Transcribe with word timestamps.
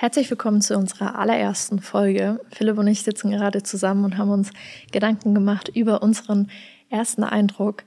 Herzlich 0.00 0.30
willkommen 0.30 0.60
zu 0.60 0.76
unserer 0.76 1.18
allerersten 1.18 1.80
Folge. 1.80 2.38
Philipp 2.52 2.78
und 2.78 2.86
ich 2.86 3.02
sitzen 3.02 3.32
gerade 3.32 3.64
zusammen 3.64 4.04
und 4.04 4.16
haben 4.16 4.30
uns 4.30 4.52
Gedanken 4.92 5.34
gemacht 5.34 5.72
über 5.74 6.04
unseren 6.04 6.52
ersten 6.88 7.24
Eindruck 7.24 7.82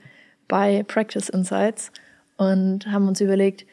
bei 0.46 0.82
Practice 0.82 1.30
Insights 1.30 1.90
und 2.36 2.86
haben 2.86 3.08
uns 3.08 3.22
überlegt, 3.22 3.64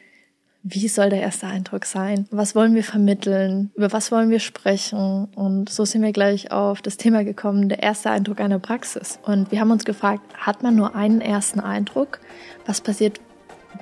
wie 0.62 0.88
soll 0.88 1.10
der 1.10 1.20
erste 1.20 1.48
Eindruck 1.48 1.84
sein? 1.84 2.28
Was 2.30 2.54
wollen 2.54 2.74
wir 2.74 2.82
vermitteln? 2.82 3.72
Über 3.74 3.92
was 3.92 4.10
wollen 4.10 4.30
wir 4.30 4.40
sprechen? 4.40 5.26
Und 5.34 5.68
so 5.68 5.84
sind 5.84 6.00
wir 6.00 6.12
gleich 6.12 6.50
auf 6.50 6.80
das 6.80 6.96
Thema 6.96 7.24
gekommen, 7.24 7.68
der 7.68 7.82
erste 7.82 8.08
Eindruck 8.08 8.40
einer 8.40 8.58
Praxis. 8.58 9.18
Und 9.22 9.52
wir 9.52 9.60
haben 9.60 9.70
uns 9.70 9.84
gefragt, 9.84 10.22
hat 10.34 10.62
man 10.62 10.76
nur 10.76 10.94
einen 10.94 11.20
ersten 11.20 11.60
Eindruck? 11.60 12.20
Was 12.64 12.80
passiert, 12.80 13.20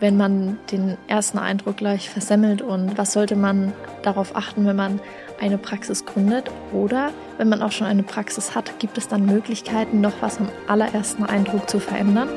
wenn 0.00 0.16
man 0.16 0.58
den 0.70 0.96
ersten 1.08 1.38
Eindruck 1.38 1.78
gleich 1.78 2.10
versemmelt 2.10 2.62
und 2.62 2.98
was 2.98 3.12
sollte 3.12 3.36
man 3.36 3.72
darauf 4.02 4.36
achten, 4.36 4.66
wenn 4.66 4.76
man 4.76 5.00
eine 5.40 5.58
Praxis 5.58 6.04
gründet 6.04 6.50
oder 6.72 7.10
wenn 7.38 7.48
man 7.48 7.62
auch 7.62 7.72
schon 7.72 7.86
eine 7.86 8.02
Praxis 8.02 8.54
hat, 8.54 8.78
gibt 8.78 8.98
es 8.98 9.08
dann 9.08 9.26
Möglichkeiten, 9.26 10.00
noch 10.00 10.14
was 10.20 10.38
am 10.38 10.48
allerersten 10.66 11.24
Eindruck 11.24 11.68
zu 11.68 11.80
verändern? 11.80 12.28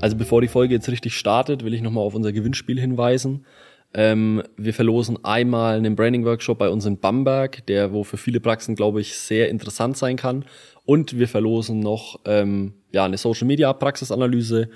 Also 0.00 0.16
bevor 0.16 0.40
die 0.40 0.48
Folge 0.48 0.74
jetzt 0.74 0.88
richtig 0.88 1.16
startet, 1.16 1.64
will 1.64 1.74
ich 1.74 1.80
nochmal 1.80 2.02
auf 2.04 2.16
unser 2.16 2.32
Gewinnspiel 2.32 2.80
hinweisen. 2.80 3.46
Ähm, 3.94 4.42
wir 4.56 4.72
verlosen 4.72 5.22
einmal 5.24 5.76
einen 5.76 5.96
Branding-Workshop 5.96 6.58
bei 6.58 6.70
uns 6.70 6.86
in 6.86 6.98
Bamberg, 6.98 7.66
der 7.66 7.92
wo 7.92 8.04
für 8.04 8.16
viele 8.16 8.40
Praxen, 8.40 8.74
glaube 8.74 9.00
ich, 9.00 9.16
sehr 9.16 9.48
interessant 9.50 9.96
sein 9.96 10.16
kann. 10.16 10.44
Und 10.84 11.18
wir 11.18 11.28
verlosen 11.28 11.80
noch 11.80 12.20
ähm, 12.24 12.74
ja 12.90 13.04
eine 13.04 13.18
Social-Media-Praxisanalyse, 13.18 14.68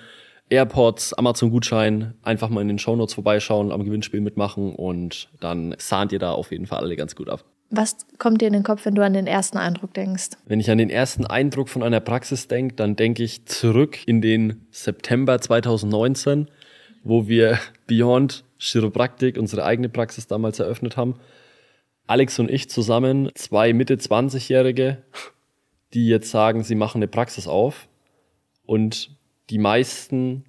AirPods, 0.51 1.15
Amazon-Gutschein. 1.15 2.15
Einfach 2.23 2.49
mal 2.49 2.61
in 2.61 2.69
den 2.69 2.79
Shownotes 2.79 3.15
vorbeischauen, 3.15 3.73
am 3.73 3.85
Gewinnspiel 3.85 4.21
mitmachen 4.21 4.75
und 4.75 5.29
dann 5.41 5.75
sahnt 5.79 6.13
ihr 6.13 6.19
da 6.19 6.33
auf 6.33 6.53
jeden 6.53 6.67
Fall 6.67 6.81
alle 6.81 6.97
ganz 6.97 7.17
gut 7.17 7.29
ab. 7.29 7.45
Was 7.71 7.97
kommt 8.19 8.43
dir 8.43 8.47
in 8.47 8.53
den 8.53 8.63
Kopf, 8.63 8.85
wenn 8.85 8.95
du 8.95 9.05
an 9.05 9.13
den 9.13 9.27
ersten 9.27 9.59
Eindruck 9.59 9.93
denkst? 9.93 10.31
Wenn 10.47 10.61
ich 10.61 10.71
an 10.71 10.79
den 10.79 10.91
ersten 10.91 11.27
Eindruck 11.27 11.69
von 11.69 11.83
einer 11.83 11.99
Praxis 11.99 12.47
denke, 12.47 12.77
dann 12.77 12.95
denke 12.95 13.25
ich 13.25 13.47
zurück 13.47 13.99
in 14.07 14.21
den 14.21 14.67
September 14.71 15.41
2019, 15.41 16.49
wo 17.03 17.27
wir 17.27 17.59
Beyond 17.89 18.45
Chiropraktik, 18.59 19.37
unsere 19.37 19.65
eigene 19.65 19.89
Praxis 19.89 20.27
damals 20.27 20.59
eröffnet 20.59 20.97
haben. 20.97 21.17
Alex 22.07 22.39
und 22.39 22.51
ich 22.51 22.71
zusammen, 22.71 23.31
zwei 23.35 23.73
Mitte 23.73 23.97
20-Jährige, 23.97 25.03
die 25.95 26.07
jetzt 26.07 26.31
sagen, 26.31 26.63
sie 26.63 26.75
machen 26.75 26.99
eine 26.99 27.09
Praxis 27.09 27.49
auf. 27.49 27.89
Und 28.65 29.17
die 29.51 29.59
meisten 29.59 30.45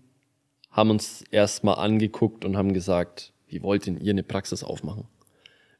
haben 0.72 0.90
uns 0.92 1.24
erstmal 1.32 1.76
angeguckt 1.76 2.46
und 2.46 2.58
haben 2.58 2.74
gesagt, 2.74 3.34
wie 3.48 3.64
wollt 3.64 3.86
denn 3.86 4.00
ihr 4.00 4.12
eine 4.12 4.24
Praxis 4.24 4.64
aufmachen? 4.64 5.06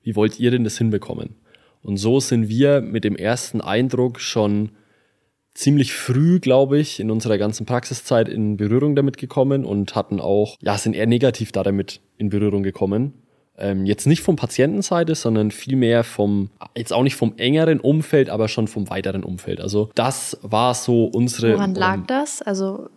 Wie 0.02 0.16
wollt 0.16 0.40
ihr 0.40 0.52
denn 0.52 0.64
das 0.64 0.78
hinbekommen? 0.78 1.36
Und 1.84 1.98
so 1.98 2.20
sind 2.20 2.50
wir 2.50 2.82
mit 2.82 3.04
dem 3.04 3.16
ersten 3.16 3.62
Eindruck 3.62 4.20
schon 4.20 4.72
ziemlich 5.58 5.94
früh, 5.94 6.40
glaube 6.40 6.78
ich, 6.78 7.00
in 7.00 7.10
unserer 7.10 7.38
ganzen 7.40 7.66
Praxiszeit 7.66 8.30
in 8.30 8.58
Berührung 8.58 8.96
damit 8.96 9.18
gekommen 9.18 9.66
und 9.66 9.96
hatten 9.96 10.20
auch, 10.20 10.56
ja, 10.62 10.78
sind 10.78 10.96
eher 10.96 11.08
negativ 11.08 11.52
da 11.52 11.64
damit 11.64 12.00
in 12.18 12.30
Berührung 12.30 12.62
gekommen. 12.62 13.14
Ähm, 13.58 13.88
jetzt 13.88 14.06
nicht 14.06 14.22
vom 14.22 14.36
Patientenseite, 14.36 15.16
sondern 15.16 15.50
vielmehr 15.50 16.04
vom, 16.04 16.52
jetzt 16.76 16.94
auch 16.94 17.02
nicht 17.02 17.16
vom 17.16 17.34
engeren 17.38 17.80
Umfeld, 17.80 18.30
aber 18.30 18.50
schon 18.50 18.68
vom 18.68 18.88
weiteren 18.92 19.24
Umfeld. 19.24 19.60
Also 19.60 19.90
das 19.96 20.38
war 20.44 20.76
so 20.76 21.06
unsere. 21.06 21.54
Woran 21.54 21.74
lag 21.74 21.98
um, 21.98 22.08
das? 22.08 22.44
Also 22.44 22.90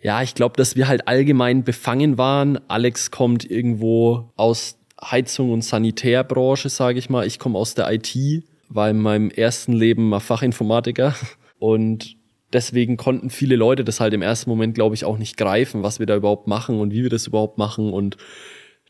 ja, 0.00 0.22
ich 0.22 0.36
glaube, 0.36 0.56
dass 0.56 0.76
wir 0.76 0.86
halt 0.86 1.08
allgemein 1.08 1.64
befangen 1.64 2.16
waren. 2.16 2.60
Alex 2.68 3.10
kommt 3.10 3.50
irgendwo 3.50 4.30
aus 4.36 4.78
Heizung 5.02 5.50
und 5.50 5.64
Sanitärbranche, 5.64 6.68
sage 6.68 7.00
ich 7.00 7.10
mal. 7.10 7.26
Ich 7.26 7.40
komme 7.40 7.58
aus 7.58 7.74
der 7.74 7.92
IT, 7.92 8.16
war 8.68 8.88
in 8.88 9.00
meinem 9.00 9.30
ersten 9.30 9.72
Leben 9.72 10.08
mal 10.08 10.20
Fachinformatiker 10.20 11.16
und 11.64 12.18
deswegen 12.52 12.98
konnten 12.98 13.30
viele 13.30 13.56
Leute 13.56 13.84
das 13.84 13.98
halt 13.98 14.12
im 14.12 14.20
ersten 14.20 14.50
Moment, 14.50 14.74
glaube 14.74 14.94
ich, 14.94 15.06
auch 15.06 15.16
nicht 15.16 15.38
greifen, 15.38 15.82
was 15.82 15.98
wir 15.98 16.04
da 16.04 16.14
überhaupt 16.14 16.46
machen 16.46 16.78
und 16.78 16.92
wie 16.92 17.04
wir 17.04 17.08
das 17.08 17.26
überhaupt 17.26 17.56
machen. 17.56 17.90
Und 17.90 18.18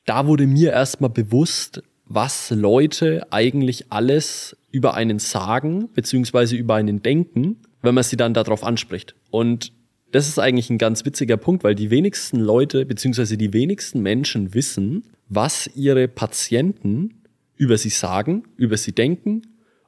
da 0.07 0.27
wurde 0.27 0.49
mir 0.49 0.73
erstmal 0.73 1.11
bewusst, 1.11 1.85
was 2.05 2.51
Leute 2.51 3.29
eigentlich 3.31 3.93
alles 3.93 4.57
über 4.73 4.95
einen 4.95 5.21
sagen, 5.21 5.89
beziehungsweise 5.95 6.57
über 6.57 6.75
einen 6.75 7.01
denken, 7.01 7.59
wenn 7.81 7.95
man 7.95 8.03
sie 8.03 8.17
dann 8.17 8.35
darauf 8.35 8.65
anspricht. 8.65 9.15
Und 9.31 9.73
das 10.11 10.27
ist 10.27 10.41
eigentlich 10.41 10.69
ein 10.69 10.79
ganz 10.79 11.05
witziger 11.05 11.37
Punkt, 11.37 11.63
weil 11.63 11.77
die 11.77 11.91
wenigsten 11.91 12.41
Leute, 12.41 12.87
beziehungsweise 12.87 13.37
die 13.37 13.53
wenigsten 13.53 14.03
Menschen 14.03 14.53
wissen, 14.53 15.05
was 15.29 15.71
ihre 15.77 16.09
Patienten 16.09 17.23
über 17.57 17.79
sie 17.79 17.91
sagen, 17.91 18.43
über 18.57 18.77
sie 18.77 18.91
denken 18.91 19.43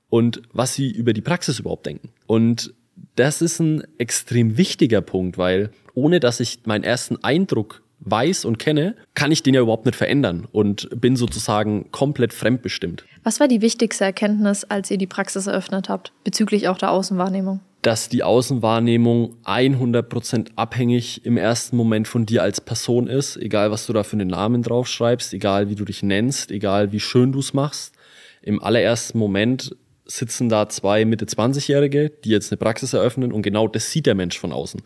und 0.09 0.43
was 0.53 0.75
sie 0.75 0.91
über 0.91 1.13
die 1.13 1.21
Praxis 1.21 1.59
überhaupt 1.59 1.87
denken. 1.87 2.11
Und 2.27 2.75
das 3.15 3.43
ist 3.43 3.61
ein 3.61 3.83
extrem 3.99 4.57
wichtiger 4.57 5.01
Punkt, 5.01 5.39
weil 5.39 5.71
ohne 5.95 6.21
dass 6.21 6.41
ich 6.41 6.61
meinen 6.67 6.85
ersten 6.85 7.23
Eindruck 7.23 7.83
weiß 8.01 8.45
und 8.45 8.59
kenne, 8.59 8.95
kann 9.15 9.33
ich 9.33 9.43
den 9.43 9.55
ja 9.55 9.63
überhaupt 9.63 9.87
nicht 9.87 9.97
verändern 9.97 10.47
und 10.53 10.89
bin 11.01 11.17
sozusagen 11.17 11.91
komplett 11.91 12.33
fremdbestimmt. 12.33 13.05
Was 13.25 13.41
war 13.41 13.49
die 13.49 13.63
wichtigste 13.63 14.05
Erkenntnis, 14.05 14.65
als 14.65 14.91
ihr 14.91 14.99
die 14.99 15.07
Praxis 15.07 15.47
eröffnet 15.47 15.89
habt, 15.89 16.13
bezüglich 16.23 16.69
auch 16.69 16.79
der 16.79 16.91
Außenwahrnehmung? 16.91 17.61
Dass 17.83 18.09
die 18.09 18.23
Außenwahrnehmung 18.23 19.37
100% 19.45 20.49
abhängig 20.57 21.25
im 21.25 21.37
ersten 21.37 21.77
Moment 21.77 22.09
von 22.09 22.27
dir 22.27 22.43
als 22.43 22.61
Person 22.61 23.07
ist, 23.07 23.37
egal 23.37 23.71
was 23.71 23.87
du 23.87 23.93
da 23.93 24.03
für 24.03 24.15
einen 24.15 24.29
Namen 24.29 24.63
draufschreibst, 24.63 25.33
egal 25.33 25.71
wie 25.71 25.75
du 25.75 25.85
dich 25.85 26.03
nennst, 26.03 26.51
egal 26.51 26.93
wie 26.93 27.01
schön 27.01 27.33
du 27.33 27.39
es 27.39 27.55
machst. 27.55 27.95
Im 28.43 28.63
allerersten 28.63 29.19
Moment 29.19 29.75
sitzen 30.07 30.49
da 30.49 30.69
zwei 30.69 31.05
Mitte 31.05 31.27
20-Jährige, 31.27 32.11
die 32.25 32.31
jetzt 32.31 32.53
eine 32.53 32.59
Praxis 32.59 32.93
eröffnen 32.93 33.33
und 33.33 33.43
genau 33.43 33.69
das 33.69 33.91
sieht 33.91 34.07
der 34.07 34.15
Mensch 34.15 34.39
von 34.39 34.53
außen. 34.53 34.83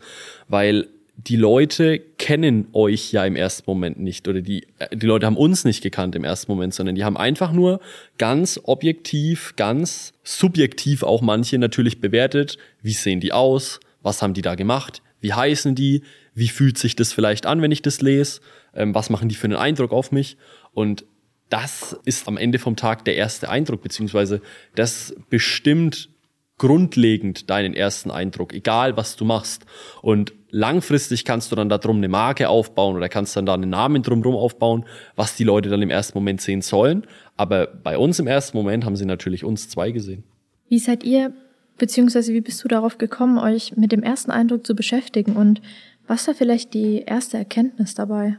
Weil 0.47 0.87
die 1.27 1.35
Leute 1.35 1.99
kennen 1.99 2.67
euch 2.73 3.11
ja 3.11 3.25
im 3.25 3.35
ersten 3.35 3.69
Moment 3.69 3.99
nicht 3.99 4.27
oder 4.27 4.41
die, 4.41 4.67
äh, 4.79 4.95
die 4.95 5.05
Leute 5.05 5.25
haben 5.25 5.37
uns 5.37 5.65
nicht 5.65 5.83
gekannt 5.83 6.15
im 6.15 6.23
ersten 6.23 6.51
Moment, 6.51 6.73
sondern 6.73 6.95
die 6.95 7.03
haben 7.03 7.17
einfach 7.17 7.51
nur 7.51 7.79
ganz 8.17 8.59
objektiv, 8.63 9.53
ganz 9.55 10.13
subjektiv 10.23 11.03
auch 11.03 11.21
manche 11.21 11.57
natürlich 11.57 12.01
bewertet, 12.01 12.57
wie 12.81 12.93
sehen 12.93 13.19
die 13.19 13.33
aus, 13.33 13.79
was 14.01 14.21
haben 14.21 14.33
die 14.33 14.41
da 14.41 14.55
gemacht, 14.55 15.01
wie 15.19 15.33
heißen 15.33 15.75
die, 15.75 16.01
wie 16.33 16.47
fühlt 16.47 16.77
sich 16.77 16.95
das 16.95 17.13
vielleicht 17.13 17.45
an, 17.45 17.61
wenn 17.61 17.71
ich 17.71 17.81
das 17.81 18.01
lese, 18.01 18.41
ähm, 18.73 18.95
was 18.95 19.09
machen 19.09 19.29
die 19.29 19.35
für 19.35 19.45
einen 19.45 19.57
Eindruck 19.57 19.91
auf 19.91 20.11
mich? 20.11 20.37
Und 20.73 21.05
das 21.51 21.99
ist 22.05 22.27
am 22.27 22.37
Ende 22.37 22.57
vom 22.59 22.75
Tag 22.75 23.05
der 23.05 23.15
erste 23.15 23.49
Eindruck, 23.49 23.81
beziehungsweise 23.81 24.41
das 24.75 25.15
bestimmt 25.29 26.09
grundlegend 26.57 27.49
deinen 27.49 27.73
ersten 27.73 28.11
Eindruck, 28.11 28.53
egal 28.53 28.95
was 28.95 29.15
du 29.15 29.25
machst. 29.25 29.65
Und 30.01 30.33
langfristig 30.49 31.25
kannst 31.25 31.51
du 31.51 31.55
dann 31.55 31.69
darum 31.69 31.97
eine 31.97 32.07
Marke 32.07 32.49
aufbauen 32.49 32.95
oder 32.95 33.09
kannst 33.09 33.35
dann 33.35 33.45
da 33.45 33.55
einen 33.55 33.69
Namen 33.69 34.03
drumherum 34.03 34.35
aufbauen, 34.35 34.85
was 35.15 35.35
die 35.35 35.43
Leute 35.43 35.69
dann 35.69 35.81
im 35.81 35.89
ersten 35.89 36.17
Moment 36.17 36.39
sehen 36.39 36.61
sollen. 36.61 37.05
Aber 37.35 37.67
bei 37.67 37.97
uns 37.97 38.19
im 38.19 38.27
ersten 38.27 38.55
Moment 38.55 38.85
haben 38.85 38.95
sie 38.95 39.05
natürlich 39.05 39.43
uns 39.43 39.69
zwei 39.69 39.91
gesehen. 39.91 40.23
Wie 40.69 40.79
seid 40.79 41.03
ihr, 41.03 41.33
beziehungsweise 41.77 42.31
wie 42.33 42.41
bist 42.41 42.63
du 42.63 42.67
darauf 42.67 42.97
gekommen, 42.97 43.39
euch 43.39 43.75
mit 43.75 43.91
dem 43.91 44.03
ersten 44.03 44.31
Eindruck 44.31 44.65
zu 44.65 44.75
beschäftigen 44.75 45.35
und 45.35 45.61
was 46.07 46.27
war 46.27 46.35
vielleicht 46.35 46.73
die 46.73 47.03
erste 47.05 47.37
Erkenntnis 47.37 47.95
dabei? 47.95 48.37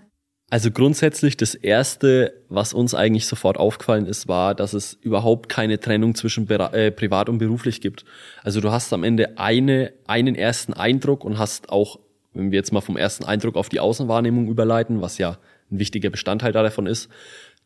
Also 0.52 0.70
grundsätzlich 0.70 1.38
das 1.38 1.54
Erste, 1.54 2.34
was 2.50 2.74
uns 2.74 2.94
eigentlich 2.94 3.26
sofort 3.26 3.56
aufgefallen 3.56 4.04
ist, 4.04 4.28
war, 4.28 4.54
dass 4.54 4.74
es 4.74 4.98
überhaupt 5.00 5.48
keine 5.48 5.80
Trennung 5.80 6.14
zwischen 6.14 6.46
äh, 6.50 6.90
privat 6.90 7.30
und 7.30 7.38
beruflich 7.38 7.80
gibt. 7.80 8.04
Also 8.42 8.60
du 8.60 8.70
hast 8.70 8.92
am 8.92 9.02
Ende 9.02 9.38
eine, 9.38 9.94
einen 10.06 10.34
ersten 10.34 10.74
Eindruck 10.74 11.24
und 11.24 11.38
hast 11.38 11.70
auch, 11.70 11.98
wenn 12.34 12.50
wir 12.50 12.58
jetzt 12.58 12.70
mal 12.70 12.82
vom 12.82 12.98
ersten 12.98 13.24
Eindruck 13.24 13.56
auf 13.56 13.70
die 13.70 13.80
Außenwahrnehmung 13.80 14.48
überleiten, 14.48 15.00
was 15.00 15.16
ja 15.16 15.38
ein 15.70 15.78
wichtiger 15.78 16.10
Bestandteil 16.10 16.52
davon 16.52 16.86
ist, 16.86 17.08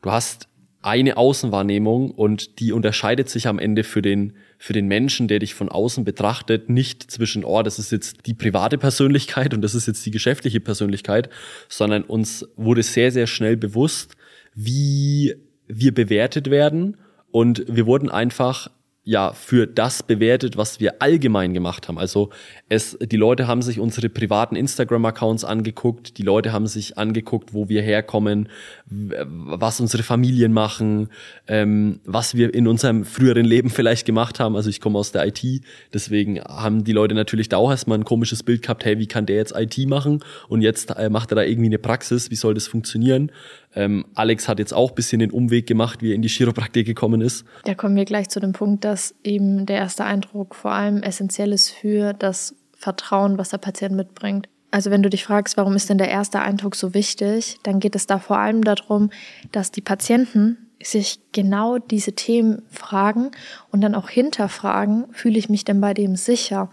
du 0.03 0.13
hast 0.13 0.47
eine 0.81 1.17
Außenwahrnehmung 1.17 2.13
und 2.13 2.61
die 2.61 2.71
unterscheidet 2.71 3.29
sich 3.29 3.49
am 3.49 3.59
Ende 3.59 3.83
für 3.83 4.01
den, 4.01 4.35
für 4.59 4.73
den 4.73 4.87
Menschen, 4.87 5.29
der 5.29 5.39
dich 5.39 5.55
von 5.55 5.69
außen 5.69 6.05
betrachtet, 6.05 6.69
nicht 6.69 7.11
zwischen, 7.11 7.45
oh, 7.45 7.63
das 7.63 7.79
ist 7.79 7.93
jetzt 7.93 8.27
die 8.27 8.35
private 8.35 8.79
Persönlichkeit 8.79 9.55
und 9.55 9.63
das 9.63 9.75
ist 9.75 9.87
jetzt 9.87 10.05
die 10.07 10.11
geschäftliche 10.11 10.61
Persönlichkeit, 10.61 11.29
sondern 11.69 12.03
uns 12.03 12.47
wurde 12.57 12.83
sehr, 12.83 13.13
sehr 13.13 13.27
schnell 13.27 13.57
bewusst, 13.57 14.17
wie 14.55 15.35
wir 15.67 15.93
bewertet 15.93 16.51
werden. 16.51 16.97
Und 17.31 17.65
wir 17.69 17.87
wurden 17.87 18.11
einfach 18.11 18.71
ja 19.07 19.33
für 19.33 19.69
das 19.69 20.03
bewertet, 20.03 20.57
was 20.57 20.81
wir 20.81 21.01
allgemein 21.01 21.55
gemacht 21.55 21.87
haben. 21.87 21.97
Also 21.97 22.31
es, 22.69 22.99
die 23.01 23.17
Leute 23.17 23.47
haben 23.47 23.63
sich 23.63 23.79
unsere 23.79 24.09
privaten 24.09 24.57
Instagram-Accounts 24.57 25.45
angeguckt, 25.45 26.19
die 26.19 26.25
Leute 26.25 26.53
haben 26.53 26.67
sich 26.67 26.99
angeguckt, 26.99 27.55
wo 27.55 27.69
wir 27.69 27.83
herkommen, 27.83 28.49
was 28.87 29.79
unsere 29.81 30.03
Familien 30.03 30.53
machen, 30.53 31.09
ähm, 31.47 32.01
was 32.05 32.35
wir 32.35 32.53
in 32.53 32.67
unserem 32.67 33.05
früheren 33.05 33.47
Leben 33.47 33.71
vielleicht 33.71 34.07
gemacht 34.07 34.41
haben. 34.41 34.57
Also 34.57 34.71
ich 34.71 34.81
komme 34.81 34.99
aus 34.99 35.13
der 35.13 35.25
IT, 35.25 35.63
deswegen 35.95 36.41
haben 36.41 36.83
die 36.83 36.93
Leute 36.93 37.15
natürlich 37.15 37.49
da 37.49 37.59
auch 37.59 37.71
erstmal 37.71 37.99
ein 37.99 38.05
komisches 38.05 38.43
Bild 38.43 38.63
gehabt, 38.63 38.85
hey, 38.85 38.99
wie 38.99 39.07
kann 39.07 39.25
der 39.25 39.37
jetzt 39.37 39.55
IT 39.57 39.79
machen 39.89 40.25
und 40.49 40.63
jetzt 40.63 40.91
äh, 40.91 41.11
macht 41.11 41.31
er 41.31 41.37
da 41.37 41.43
irgendwie 41.45 41.69
eine 41.69 41.79
Praxis, 41.79 42.33
wie 42.33 42.37
soll 42.37 42.55
das 42.55 42.67
funktionieren? 42.67 43.31
Ähm, 43.77 44.07
Alex 44.15 44.49
hat 44.49 44.59
jetzt 44.59 44.73
auch 44.73 44.93
bisschen 44.93 45.21
den 45.21 45.31
Umweg 45.31 45.67
gemacht, 45.67 46.03
wie 46.03 46.11
er 46.11 46.15
in 46.15 46.23
die 46.23 46.29
Chiropraktik 46.29 46.87
gekommen 46.87 47.21
ist. 47.21 47.45
Da 47.65 47.75
kommen 47.75 47.95
wir 47.95 48.07
gleich 48.07 48.31
zu 48.31 48.41
dem 48.41 48.53
Punkt, 48.53 48.85
dass 48.85 49.15
eben 49.23 49.67
der 49.67 49.77
erste 49.77 50.05
Eindruck 50.05 50.55
vor 50.55 50.73
allem 50.73 51.03
essentiell 51.03 51.53
ist 51.53 51.71
für 51.71 52.15
das 52.15 52.57
Vertrauen, 52.75 53.39
was 53.39 53.51
der 53.51 53.59
Patient 53.59 53.95
mitbringt. 53.95 54.49
Also 54.71 54.91
wenn 54.91 55.03
du 55.03 55.11
dich 55.11 55.25
fragst, 55.25 55.57
warum 55.57 55.77
ist 55.77 55.89
denn 55.91 55.99
der 55.99 56.11
erste 56.11 56.41
Eindruck 56.41 56.75
so 56.75 56.93
wichtig, 56.93 57.59
dann 57.63 57.79
geht 57.79 57.95
es 57.95 58.07
da 58.07 58.19
vor 58.19 58.39
allem 58.39 58.65
darum, 58.65 59.11
dass 59.53 59.71
die 59.71 59.81
Patienten 59.81 60.59
sich 60.83 61.21
genau 61.33 61.79
diese 61.79 62.13
Themen 62.13 62.63
fragen 62.71 63.31
und 63.71 63.81
dann 63.81 63.95
auch 63.95 64.09
hinterfragen, 64.09 65.07
fühle 65.13 65.39
ich 65.39 65.49
mich 65.49 65.65
denn 65.65 65.81
bei 65.81 65.95
dem 65.95 66.17
sicher? 66.17 66.71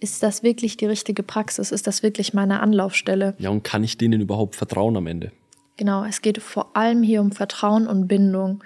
Ist 0.00 0.22
das 0.22 0.42
wirklich 0.42 0.76
die 0.76 0.86
richtige 0.86 1.22
Praxis? 1.22 1.70
Ist 1.70 1.86
das 1.86 2.02
wirklich 2.02 2.32
meine 2.32 2.60
Anlaufstelle? 2.60 3.34
Ja, 3.38 3.50
und 3.50 3.62
kann 3.62 3.84
ich 3.84 3.98
denen 3.98 4.20
überhaupt 4.20 4.56
vertrauen 4.56 4.96
am 4.96 5.06
Ende? 5.06 5.32
Genau, 5.82 6.04
es 6.04 6.22
geht 6.22 6.40
vor 6.40 6.76
allem 6.76 7.02
hier 7.02 7.20
um 7.20 7.32
Vertrauen 7.32 7.88
und 7.88 8.06
Bindung. 8.06 8.62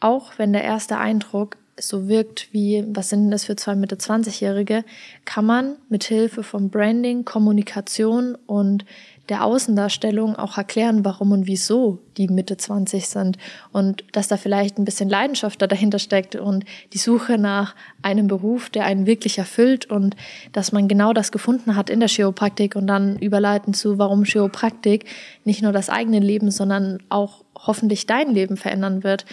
Auch 0.00 0.38
wenn 0.38 0.54
der 0.54 0.64
erste 0.64 0.96
Eindruck 0.96 1.58
so 1.78 2.08
wirkt 2.08 2.48
wie, 2.52 2.82
was 2.88 3.10
sind 3.10 3.24
denn 3.24 3.30
das 3.30 3.44
für 3.44 3.56
zwei 3.56 3.74
Mitte 3.74 3.96
20-Jährige, 3.96 4.82
kann 5.26 5.44
man 5.44 5.76
mit 5.90 6.04
Hilfe 6.04 6.42
von 6.42 6.70
Branding, 6.70 7.26
Kommunikation 7.26 8.38
und 8.46 8.86
der 9.28 9.44
Außendarstellung 9.44 10.36
auch 10.36 10.56
erklären, 10.56 11.04
warum 11.04 11.32
und 11.32 11.46
wieso 11.46 11.98
die 12.16 12.28
Mitte 12.28 12.56
20 12.56 13.08
sind 13.08 13.38
und 13.72 14.04
dass 14.12 14.28
da 14.28 14.36
vielleicht 14.36 14.78
ein 14.78 14.84
bisschen 14.84 15.08
Leidenschaft 15.08 15.60
dahinter 15.60 15.98
steckt 15.98 16.36
und 16.36 16.64
die 16.92 16.98
Suche 16.98 17.38
nach 17.38 17.74
einem 18.02 18.28
Beruf, 18.28 18.70
der 18.70 18.84
einen 18.84 19.06
wirklich 19.06 19.38
erfüllt 19.38 19.86
und 19.86 20.16
dass 20.52 20.72
man 20.72 20.88
genau 20.88 21.12
das 21.12 21.32
gefunden 21.32 21.76
hat 21.76 21.90
in 21.90 22.00
der 22.00 22.08
Chiropraktik 22.08 22.76
und 22.76 22.86
dann 22.86 23.18
überleiten 23.18 23.74
zu, 23.74 23.98
warum 23.98 24.24
Chiropraktik 24.24 25.06
nicht 25.44 25.62
nur 25.62 25.72
das 25.72 25.90
eigene 25.90 26.20
Leben, 26.20 26.50
sondern 26.50 27.02
auch 27.08 27.44
hoffentlich 27.56 28.06
dein 28.06 28.32
Leben 28.32 28.56
verändern 28.56 29.02
wird. 29.02 29.24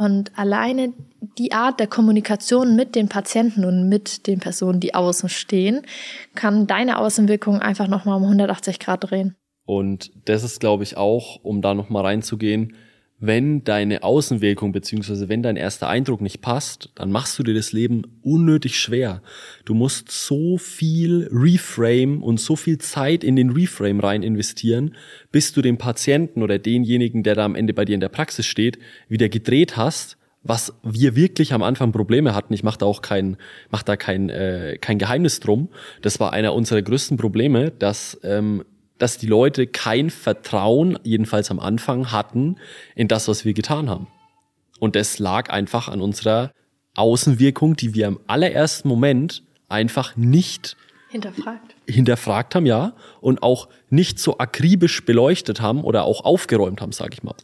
Und 0.00 0.32
alleine 0.38 0.94
die 1.36 1.52
Art 1.52 1.78
der 1.78 1.86
Kommunikation 1.86 2.74
mit 2.74 2.94
den 2.94 3.10
Patienten 3.10 3.66
und 3.66 3.86
mit 3.90 4.26
den 4.26 4.40
Personen, 4.40 4.80
die 4.80 4.94
außen 4.94 5.28
stehen, 5.28 5.82
kann 6.34 6.66
deine 6.66 6.98
Außenwirkung 6.98 7.58
einfach 7.58 7.86
nochmal 7.86 8.16
um 8.16 8.22
180 8.22 8.78
Grad 8.78 9.10
drehen. 9.10 9.36
Und 9.66 10.10
das 10.24 10.42
ist, 10.42 10.58
glaube 10.58 10.84
ich, 10.84 10.96
auch, 10.96 11.38
um 11.42 11.60
da 11.60 11.74
nochmal 11.74 12.06
reinzugehen, 12.06 12.76
wenn 13.20 13.62
deine 13.64 14.02
Außenwirkung 14.02 14.72
beziehungsweise 14.72 15.28
wenn 15.28 15.42
dein 15.42 15.56
erster 15.56 15.88
Eindruck 15.88 16.22
nicht 16.22 16.40
passt, 16.40 16.90
dann 16.94 17.12
machst 17.12 17.38
du 17.38 17.42
dir 17.42 17.52
das 17.52 17.72
Leben 17.72 18.02
unnötig 18.22 18.80
schwer. 18.80 19.22
Du 19.66 19.74
musst 19.74 20.10
so 20.10 20.56
viel 20.56 21.28
Reframe 21.30 22.22
und 22.22 22.40
so 22.40 22.56
viel 22.56 22.78
Zeit 22.78 23.22
in 23.22 23.36
den 23.36 23.50
Reframe 23.50 24.00
rein 24.00 24.22
investieren, 24.22 24.96
bis 25.30 25.52
du 25.52 25.60
den 25.60 25.76
Patienten 25.76 26.42
oder 26.42 26.58
denjenigen, 26.58 27.22
der 27.22 27.34
da 27.34 27.44
am 27.44 27.54
Ende 27.54 27.74
bei 27.74 27.84
dir 27.84 27.94
in 27.94 28.00
der 28.00 28.08
Praxis 28.08 28.46
steht, 28.46 28.78
wieder 29.08 29.28
gedreht 29.28 29.76
hast, 29.76 30.16
was 30.42 30.72
wir 30.82 31.14
wirklich 31.14 31.52
am 31.52 31.62
Anfang 31.62 31.92
Probleme 31.92 32.34
hatten. 32.34 32.54
Ich 32.54 32.62
mache 32.62 32.78
da 32.78 32.86
auch 32.86 33.02
kein, 33.02 33.36
mach 33.70 33.82
da 33.82 33.96
kein, 33.96 34.30
äh, 34.30 34.78
kein 34.80 34.98
Geheimnis 34.98 35.40
drum. 35.40 35.68
Das 36.00 36.18
war 36.18 36.32
einer 36.32 36.54
unserer 36.54 36.80
größten 36.80 37.18
Probleme, 37.18 37.70
dass 37.70 38.18
ähm, 38.24 38.64
dass 39.00 39.18
die 39.18 39.26
Leute 39.26 39.66
kein 39.66 40.10
Vertrauen, 40.10 40.98
jedenfalls 41.02 41.50
am 41.50 41.58
Anfang, 41.58 42.12
hatten 42.12 42.56
in 42.94 43.08
das, 43.08 43.28
was 43.28 43.44
wir 43.44 43.54
getan 43.54 43.88
haben. 43.88 44.06
Und 44.78 44.94
das 44.94 45.18
lag 45.18 45.50
einfach 45.50 45.88
an 45.88 46.00
unserer 46.00 46.52
Außenwirkung, 46.94 47.76
die 47.76 47.94
wir 47.94 48.06
im 48.06 48.20
allerersten 48.26 48.88
Moment 48.88 49.42
einfach 49.68 50.16
nicht 50.16 50.76
hinterfragt. 51.08 51.74
hinterfragt 51.88 52.54
haben, 52.54 52.66
ja, 52.66 52.92
und 53.20 53.42
auch 53.42 53.68
nicht 53.88 54.18
so 54.18 54.38
akribisch 54.38 55.04
beleuchtet 55.04 55.60
haben 55.60 55.82
oder 55.82 56.04
auch 56.04 56.24
aufgeräumt 56.24 56.80
haben, 56.80 56.92
sage 56.92 57.14
ich 57.14 57.22
mal. 57.22 57.34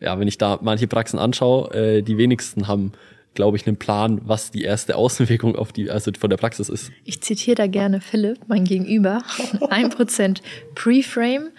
Ja, 0.00 0.18
wenn 0.18 0.28
ich 0.28 0.38
da 0.38 0.58
manche 0.62 0.86
Praxen 0.86 1.18
anschaue, 1.18 1.72
äh, 1.74 2.02
die 2.02 2.16
wenigsten 2.16 2.68
haben 2.68 2.92
glaube 3.34 3.56
ich, 3.56 3.66
einen 3.66 3.76
Plan, 3.76 4.20
was 4.24 4.50
die 4.50 4.62
erste 4.62 4.96
Außenwirkung 4.96 5.56
auf 5.56 5.72
die, 5.72 5.90
also 5.90 6.10
von 6.18 6.30
der 6.30 6.36
Praxis 6.36 6.68
ist. 6.68 6.90
Ich 7.04 7.22
zitiere 7.22 7.54
da 7.54 7.66
gerne 7.66 8.00
Philipp, 8.00 8.38
mein 8.46 8.64
Gegenüber. 8.64 9.22
Ein 9.70 9.90
Prozent 9.90 10.42
Preframe 10.74 11.50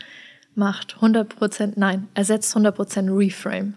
macht 0.55 0.95
100 0.95 1.29
Prozent, 1.35 1.77
nein, 1.77 2.07
ersetzt 2.13 2.53
100 2.55 2.75
Prozent 2.75 3.09
Reframe. 3.11 3.73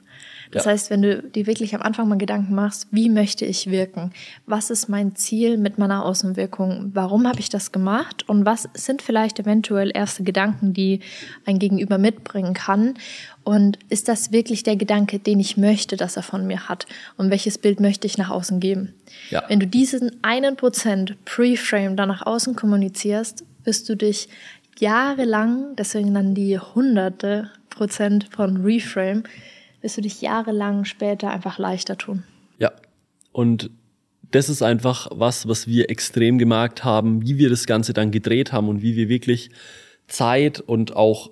Das 0.50 0.64
ja. 0.64 0.72
heißt, 0.72 0.90
wenn 0.90 1.02
du 1.02 1.22
dir 1.22 1.46
wirklich 1.46 1.74
am 1.74 1.82
Anfang 1.82 2.08
mal 2.08 2.18
Gedanken 2.18 2.54
machst, 2.54 2.86
wie 2.90 3.08
möchte 3.08 3.44
ich 3.44 3.70
wirken? 3.70 4.12
Was 4.46 4.70
ist 4.70 4.88
mein 4.88 5.16
Ziel 5.16 5.58
mit 5.58 5.78
meiner 5.78 6.04
Außenwirkung? 6.04 6.90
Warum 6.94 7.26
habe 7.26 7.40
ich 7.40 7.48
das 7.48 7.72
gemacht? 7.72 8.28
Und 8.28 8.46
was 8.46 8.68
sind 8.74 9.02
vielleicht 9.02 9.38
eventuell 9.38 9.90
erste 9.94 10.22
Gedanken, 10.22 10.72
die 10.72 11.00
ein 11.44 11.58
Gegenüber 11.58 11.98
mitbringen 11.98 12.54
kann? 12.54 12.94
Und 13.44 13.78
ist 13.88 14.08
das 14.08 14.32
wirklich 14.32 14.62
der 14.62 14.76
Gedanke, 14.76 15.18
den 15.18 15.40
ich 15.40 15.56
möchte, 15.56 15.96
dass 15.96 16.16
er 16.16 16.22
von 16.22 16.46
mir 16.46 16.68
hat? 16.68 16.86
Und 17.16 17.30
welches 17.30 17.58
Bild 17.58 17.80
möchte 17.80 18.06
ich 18.06 18.18
nach 18.18 18.30
außen 18.30 18.60
geben? 18.60 18.94
Ja. 19.30 19.44
Wenn 19.48 19.60
du 19.60 19.66
diesen 19.66 20.22
einen 20.22 20.56
Prozent 20.56 21.16
Pre-Frame 21.24 21.96
dann 21.96 22.08
nach 22.08 22.26
außen 22.26 22.56
kommunizierst, 22.56 23.44
wirst 23.64 23.88
du 23.88 23.96
dich 23.96 24.28
jahrelang, 24.78 25.76
deswegen 25.76 26.14
dann 26.14 26.34
die 26.34 26.58
hunderte 26.58 27.50
Prozent 27.70 28.28
von 28.30 28.62
Reframe, 28.62 29.24
wirst 29.86 29.98
du 29.98 30.00
dich 30.00 30.20
jahrelang 30.20 30.84
später 30.84 31.30
einfach 31.30 31.58
leichter 31.60 31.96
tun. 31.96 32.24
Ja, 32.58 32.72
und 33.30 33.70
das 34.32 34.48
ist 34.48 34.60
einfach 34.60 35.06
was, 35.12 35.46
was 35.46 35.68
wir 35.68 35.90
extrem 35.90 36.38
gemerkt 36.38 36.82
haben, 36.82 37.22
wie 37.22 37.38
wir 37.38 37.48
das 37.48 37.66
Ganze 37.66 37.92
dann 37.92 38.10
gedreht 38.10 38.52
haben 38.52 38.68
und 38.68 38.82
wie 38.82 38.96
wir 38.96 39.08
wirklich 39.08 39.50
Zeit 40.08 40.58
und 40.58 40.96
auch 40.96 41.30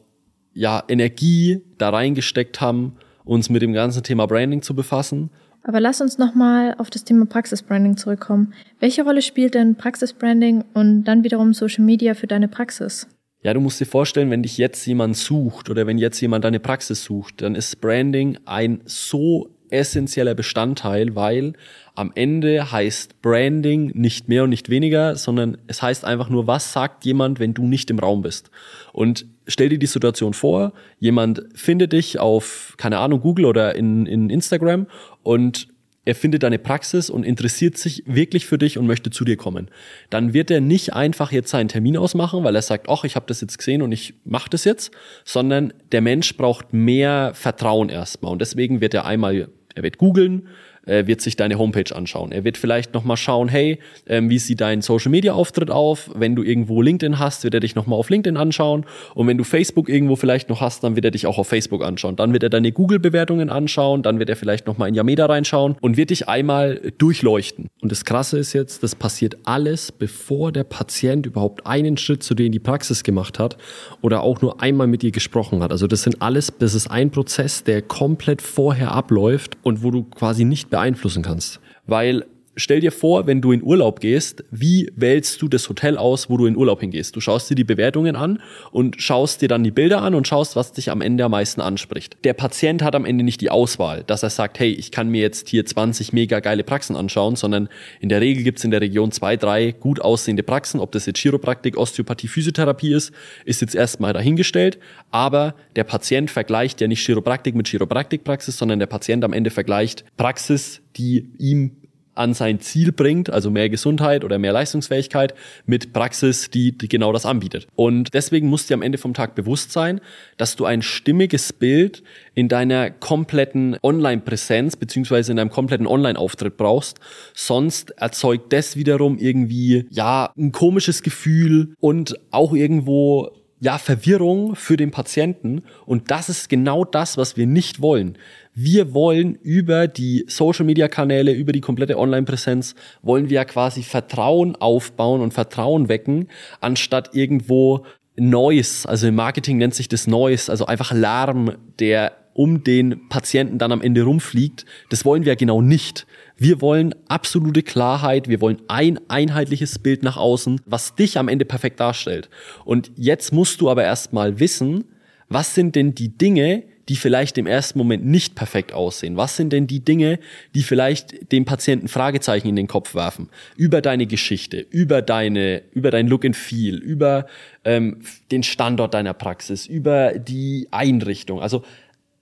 ja, 0.53 0.85
Energie 0.87 1.62
da 1.79 1.91
reingesteckt 1.91 2.61
haben, 2.61 2.95
uns 3.25 3.51
mit 3.51 3.61
dem 3.61 3.73
ganzen 3.73 4.05
Thema 4.05 4.27
Branding 4.27 4.62
zu 4.62 4.77
befassen. 4.77 5.31
Aber 5.65 5.81
lass 5.81 6.01
uns 6.01 6.17
nochmal 6.17 6.77
auf 6.79 6.91
das 6.91 7.03
Thema 7.03 7.27
Praxisbranding 7.27 7.97
zurückkommen. 7.97 8.53
Welche 8.79 9.03
Rolle 9.03 9.21
spielt 9.21 9.55
denn 9.55 9.75
Praxisbranding 9.75 10.62
und 10.75 11.03
dann 11.05 11.25
wiederum 11.25 11.55
Social 11.55 11.85
Media 11.85 12.15
für 12.15 12.29
deine 12.29 12.47
Praxis? 12.47 13.09
Ja, 13.44 13.52
du 13.52 13.61
musst 13.61 13.79
dir 13.79 13.87
vorstellen, 13.87 14.31
wenn 14.31 14.43
dich 14.43 14.56
jetzt 14.56 14.87
jemand 14.87 15.19
sucht 15.19 15.69
oder 15.69 15.87
wenn 15.87 15.99
jetzt 15.99 16.19
jemand 16.19 16.46
deine 16.46 16.61
Praxis 16.61 17.05
sucht, 17.05 17.43
dann 17.43 17.55
ist 17.55 17.79
Branding 17.82 18.38
ein 18.46 18.81
so 18.87 19.50
essentieller 19.69 20.35
Bestandteil, 20.35 21.14
weil 21.14 21.52
am 21.94 22.11
Ende 22.14 22.73
heißt 22.73 23.20
Branding 23.20 23.93
nicht 23.94 24.29
mehr 24.29 24.44
und 24.44 24.50
nicht 24.50 24.70
weniger, 24.70 25.17
sondern 25.17 25.58
es 25.67 25.82
heißt 25.82 26.06
einfach 26.06 26.31
nur, 26.31 26.46
was 26.46 26.73
sagt 26.73 27.05
jemand, 27.05 27.39
wenn 27.39 27.53
du 27.53 27.67
nicht 27.67 27.91
im 27.91 27.98
Raum 27.98 28.22
bist. 28.22 28.51
Und 28.94 29.27
stell 29.46 29.69
dir 29.69 29.79
die 29.79 29.86
Situation 29.86 30.32
vor, 30.32 30.72
jemand 30.98 31.44
findet 31.55 31.93
dich 31.93 32.19
auf, 32.19 32.74
keine 32.79 32.98
Ahnung, 32.98 33.20
Google 33.20 33.44
oder 33.44 33.74
in, 33.74 34.06
in 34.06 34.31
Instagram 34.31 34.86
und 35.22 35.69
er 36.05 36.15
findet 36.15 36.43
deine 36.43 36.58
Praxis 36.58 37.08
und 37.08 37.25
interessiert 37.25 37.79
sich 37.79 38.03
wirklich 38.06 38.46
für 38.46 38.58
dich 38.58 38.79
und 38.79 38.87
möchte 38.87 39.11
zu 39.11 39.25
dir 39.25 39.37
kommen, 39.37 39.69
dann 40.11 40.34
wird 40.34 40.51
er 40.51 40.61
nicht 40.61 40.93
einfach 40.93 41.32
jetzt 41.32 41.51
seinen 41.51 41.69
Termin 41.69 41.96
ausmachen, 41.96 42.44
weil 42.44 42.55
er 42.55 42.63
sagt, 42.63 42.89
ach, 42.89 43.05
ich 43.05 43.17
habe 43.17 43.27
das 43.27 43.41
jetzt 43.41 43.58
gesehen 43.58 43.82
und 43.82 43.93
ich 43.93 44.15
mache 44.25 44.51
das 44.51 44.65
jetzt, 44.65 44.93
sondern 45.25 45.73
der 45.93 46.01
Mensch 46.01 46.37
braucht 46.37 46.73
mehr 46.73 47.32
Vertrauen 47.34 47.89
erstmal. 47.89 48.32
Und 48.32 48.41
deswegen 48.41 48.81
wird 48.81 48.94
er 48.94 49.06
einmal, 49.06 49.49
er 49.75 49.82
wird 49.82 49.99
googeln, 49.99 50.49
äh, 50.86 51.06
wird 51.06 51.20
sich 51.20 51.36
deine 51.36 51.58
Homepage 51.58 51.94
anschauen. 51.94 52.32
Er 52.32 52.44
wird 52.44 52.56
vielleicht 52.58 52.94
nochmal 52.94 53.17
schauen, 53.17 53.48
hey, 53.48 53.79
ähm, 54.06 54.31
wie 54.31 54.38
sieht 54.38 54.60
dein 54.60 54.82
Social 54.82 55.10
Media 55.10 55.32
Auftritt 55.32 55.70
auf? 55.70 56.10
Wenn 56.14 56.34
du 56.34 56.43
irgendwo 56.43 56.82
LinkedIn 56.82 57.19
hast, 57.19 57.44
wird 57.44 57.55
er 57.55 57.60
dich 57.60 57.74
nochmal 57.74 57.98
auf 57.98 58.10
LinkedIn 58.10 58.36
anschauen. 58.36 58.84
Und 59.14 59.26
wenn 59.26 59.38
du 59.38 59.44
Facebook 59.44 59.88
irgendwo 59.88 60.17
vielleicht 60.17 60.48
noch 60.48 60.60
hast, 60.60 60.84
dann 60.84 60.96
wird 60.96 61.05
er 61.05 61.10
dich 61.10 61.26
auch 61.26 61.38
auf 61.38 61.48
Facebook 61.48 61.84
anschauen. 61.84 62.17
Dann 62.17 62.32
wird 62.32 62.43
er 62.43 62.50
deine 62.50 62.72
Google-Bewertungen 62.72 63.50
anschauen, 63.50 64.03
dann 64.03 64.19
wird 64.19 64.31
er 64.31 64.36
vielleicht 64.36 64.67
nochmal 64.67 64.88
in 64.88 64.94
Yameda 64.94 65.26
reinschauen 65.26 65.76
und 65.81 65.96
wird 65.96 66.10
dich 66.10 66.29
einmal 66.29 66.81
durchleuchten. 66.98 67.69
Und 67.81 67.93
das 67.93 68.05
Krasse 68.05 68.38
ist 68.38 68.53
jetzt, 68.53 68.82
das 68.82 68.94
passiert 68.94 69.36
alles, 69.44 69.93
bevor 69.93 70.53
der 70.53 70.64
Patient 70.64 71.26
überhaupt 71.26 71.67
einen 71.67 71.96
Schritt 71.96 72.22
zu 72.22 72.34
dir 72.34 72.46
in 72.46 72.53
die 72.53 72.58
Praxis 72.58 73.03
gemacht 73.03 73.38
hat 73.38 73.56
oder 74.03 74.22
auch 74.22 74.41
nur 74.43 74.60
einmal 74.60 74.86
mit 74.86 75.03
dir 75.03 75.10
gesprochen 75.10 75.62
hat. 75.62 75.70
Also 75.70 75.86
das 75.86 76.03
sind 76.03 76.20
alles, 76.22 76.53
das 76.58 76.74
ist 76.74 76.91
ein 76.91 77.10
Prozess, 77.10 77.64
der 77.64 77.82
komplett 77.82 78.43
vorher 78.43 78.93
abläuft 78.93 79.56
und 79.62 79.82
wo 79.82 79.91
du 79.91 80.05
quasi 80.05 80.44
nicht 80.44 80.73
beeinflussen 80.74 81.22
kannst. 81.22 81.60
Weil 81.86 82.26
stell 82.56 82.81
dir 82.81 82.93
vor, 82.93 83.27
wenn 83.27 83.41
du 83.41 83.53
in 83.53 83.63
Urlaub 83.63 84.01
gehst, 84.01 84.44
wie 84.51 84.91
wählst 84.96 85.41
du 85.43 85.49
das 85.49 85.69
Hotel 85.69 85.96
aus, 85.96 86.31
wo 86.31 86.37
du 86.37 86.46
in 86.46 86.56
Urlaub 86.56 86.81
hingehst? 86.81 87.17
Du 87.17 87.20
schaust 87.20 87.51
dir 87.51 87.55
die 87.55 87.65
Bewertungen 87.65 88.17
an 88.17 88.41
und 88.70 89.01
schaust 89.01 89.43
dir 89.43 89.49
dann 89.49 89.65
die 89.65 89.70
Bilder 89.70 90.03
an 90.03 90.15
und 90.15 90.27
schaust, 90.29 90.56
was 90.56 90.73
dich 90.73 90.91
am 90.91 91.01
Ende 91.01 91.25
am 91.25 91.31
meisten 91.32 91.61
anspricht. 91.61 92.17
Der 92.25 92.34
Patient 92.34 92.82
hat 92.82 92.94
am 92.94 93.05
Ende 93.05 93.25
nicht 93.25 93.41
die 93.41 93.51
Auswahl, 93.51 94.05
dass 94.05 94.23
er 94.23 94.31
sagt, 94.31 94.58
hey, 94.58 94.70
ich 94.70 94.91
kann 94.91 95.08
mir 95.08 95.20
jetzt 95.20 95.49
hier 95.49 95.65
20 95.65 96.13
mega 96.13 96.41
geile 96.41 96.65
Praxen 96.65 96.96
anschauen, 96.96 97.37
sondern 97.37 97.69
in 98.01 98.08
der 98.08 98.20
Regel 98.20 98.44
gibt's 98.44 98.65
in 98.65 98.70
der 98.70 98.81
Region 98.81 99.13
zwei, 99.13 99.37
drei 99.37 99.73
gut 99.73 100.01
aussehende 100.01 100.43
Praxen. 100.43 100.81
Ob 100.81 100.93
das 100.93 101.06
jetzt 101.06 101.19
Chiropraktik, 101.19 101.77
Osteopathie, 101.77 102.29
Physiotherapie 102.29 102.93
ist, 102.94 103.13
ist 103.44 103.61
jetzt 103.61 103.75
erstmal 103.75 104.13
dahingestellt. 104.13 104.79
Aber 105.11 105.55
der 105.77 105.84
Patient 105.84 106.31
vergleicht 106.31 106.81
ja 106.81 106.89
nicht 106.89 107.05
Chiropraktik 107.05 107.55
mit 107.55 107.69
Chiropraktikpraxis, 107.69 108.58
sondern 108.58 108.79
der 108.79 108.87
Patient 108.87 109.25
am 109.25 109.32
Ende 109.32 109.51
vergleicht 109.51 110.05
Praxis, 110.17 110.81
die 110.96 111.31
ihm 111.39 111.73
an 112.15 112.35
sein 112.35 112.61
Ziel 112.61 112.93
bringt, 112.93 113.31
also 113.31 113.51
mehr 113.51 113.69
Gesundheit 113.69 114.25
oder 114.25 114.39
mehr 114.39 114.53
Leistungsfähigkeit, 114.53 115.35
mit 115.67 115.93
Praxis, 115.93 116.51
die, 116.51 116.77
genau 116.77 117.13
das 117.13 117.27
anbietet. 117.27 117.67
Und 117.75 118.15
deswegen 118.15 118.49
musst 118.49 118.71
dir 118.71 118.75
am 118.75 118.83
Ende 118.83 118.99
vom 118.99 119.15
Tag 119.15 119.35
bewusst 119.35 119.73
sein, 119.73 120.01
dass 120.37 120.56
du 120.56 120.65
ein 120.65 120.83
stimmiges 120.83 121.53
Bild 121.53 122.03
in 122.35 122.49
deiner 122.49 122.91
kompletten 122.91 123.77
Online-Präsenz 123.83 124.77
beziehungsweise 124.77 125.33
in 125.33 125.37
deinem 125.37 125.51
kompletten 125.51 125.87
Online-Auftritt 125.87 126.56
brauchst. 126.56 127.01
Sonst 127.35 127.91
erzeugt 127.93 128.53
das 128.53 128.77
wiederum 128.77 129.19
irgendwie, 129.19 129.87
ja, 129.91 130.33
ein 130.37 130.53
komisches 130.53 131.03
Gefühl 131.03 131.75
und 131.81 132.19
auch 132.31 132.55
irgendwo 132.55 133.31
ja, 133.65 133.79
Verwirrung 133.79 134.56
für 134.56 134.77
den 134.77 134.91
Patienten. 134.91 135.63
Und 135.87 136.11
das 136.11 136.29
ist 136.29 136.51
genau 136.51 136.85
das, 136.85 137.17
was 137.17 137.39
wir 137.39 137.47
nicht 137.47 137.81
wollen. 137.81 138.19
Wir 138.53 138.93
wollen 138.93 139.37
über 139.37 139.89
die 139.89 140.27
Social 140.29 140.67
Media 140.67 140.87
Kanäle, 140.87 141.33
über 141.33 141.53
die 141.53 141.63
komplette 141.63 141.99
Online-Präsenz, 141.99 142.75
wollen 143.01 143.31
wir 143.31 143.37
ja 143.37 143.44
quasi 143.47 143.83
Vertrauen 143.83 144.55
aufbauen 144.56 145.23
und 145.23 145.33
Vertrauen 145.33 145.89
wecken, 145.89 146.29
anstatt 146.61 147.15
irgendwo 147.15 147.87
Noise, 148.17 148.87
also 148.87 149.06
im 149.06 149.15
Marketing 149.15 149.56
nennt 149.56 149.75
sich 149.75 149.89
das 149.89 150.06
Noise, 150.06 150.53
also 150.53 150.67
einfach 150.67 150.93
Lärm, 150.93 151.56
der 151.79 152.13
um 152.35 152.65
den 152.65 153.09
Patienten 153.09 153.56
dann 153.59 153.73
am 153.73 153.81
Ende 153.81 154.03
rumfliegt. 154.03 154.67
Das 154.91 155.06
wollen 155.06 155.25
wir 155.25 155.33
ja 155.33 155.37
genau 155.37 155.63
nicht. 155.63 156.06
Wir 156.36 156.60
wollen 156.60 156.94
absolute 157.08 157.62
Klarheit, 157.62 158.29
wir 158.29 158.41
wollen 158.41 158.60
ein 158.69 158.98
einheitliches 159.08 159.79
Bild 159.79 160.03
nach 160.03 160.17
außen, 160.17 160.60
was 160.67 160.94
dich 160.94 161.17
am 161.19 161.29
Ende 161.29 161.44
perfekt 161.44 161.79
darstellt. 161.79 162.29
Und 162.64 162.91
jetzt 162.96 163.32
musst 163.32 163.60
du 163.60 163.70
aber 163.70 163.84
erstmal 163.84 164.41
wissen, 164.41 164.84
was 165.29 165.55
sind 165.55 165.76
denn 165.76 165.94
die 165.94 166.17
Dinge, 166.17 166.64
die 166.88 166.96
vielleicht 166.96 167.38
im 167.38 167.46
ersten 167.46 167.79
Moment 167.79 168.05
nicht 168.05 168.34
perfekt 168.34 168.72
aussehen? 168.72 169.17
Was 169.17 169.36
sind 169.36 169.53
denn 169.53 169.67
die 169.67 169.81
Dinge, 169.81 170.19
die 170.55 170.62
vielleicht 170.62 171.32
dem 171.32 171.44
Patienten 171.44 171.88
Fragezeichen 171.88 172.48
in 172.48 172.56
den 172.56 172.67
Kopf 172.67 172.94
werfen? 172.94 173.31
Über 173.56 173.81
deine 173.81 174.06
Geschichte, 174.06 174.58
über 174.58 175.03
deine, 175.03 175.62
über 175.72 175.91
dein 175.91 176.08
Look 176.08 176.24
and 176.24 176.36
Feel, 176.36 176.76
über 176.76 177.26
ähm, 177.64 178.00
den 178.31 178.43
Standort 178.43 178.93
deiner 178.94 179.14
Praxis, 179.14 179.67
über 179.67 180.19
die 180.19 180.69
Einrichtung. 180.70 181.41
Also 181.41 181.64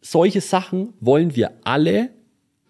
solche 0.01 0.41
Sachen 0.41 0.93
wollen 1.01 1.35
wir 1.35 1.53
alle 1.65 2.11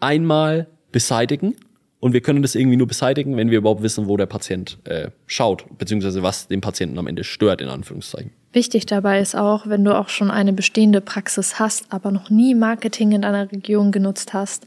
einmal 0.01 0.69
beseitigen 0.93 1.57
und 2.03 2.15
wir 2.15 2.21
können 2.21 2.43
das 2.43 2.57
irgendwie 2.57 2.77
nur 2.77 2.89
beseitigen, 2.89 3.37
wenn 3.37 3.53
wir 3.53 3.59
überhaupt 3.59 3.81
wissen, 3.81 4.09
wo 4.09 4.17
der 4.17 4.27
Patient 4.27 4.77
äh, 4.83 5.11
schaut, 5.27 5.67
beziehungsweise 5.79 6.25
was 6.25 6.49
den 6.49 6.61
Patienten 6.61 6.99
am 6.99 7.07
Ende 7.07 7.23
stört, 7.23 7.61
in 7.61 7.69
Anführungszeichen. 7.69 8.33
Wichtig 8.53 8.87
dabei 8.87 9.21
ist 9.21 9.37
auch, 9.37 9.69
wenn 9.69 9.85
du 9.85 9.97
auch 9.97 10.09
schon 10.09 10.29
eine 10.29 10.53
bestehende 10.53 11.01
Praxis 11.01 11.61
hast, 11.61 11.93
aber 11.93 12.11
noch 12.11 12.29
nie 12.29 12.57
Marketing 12.57 13.13
in 13.13 13.23
deiner 13.23 13.53
Region 13.53 13.93
genutzt 13.93 14.35
hast, 14.35 14.67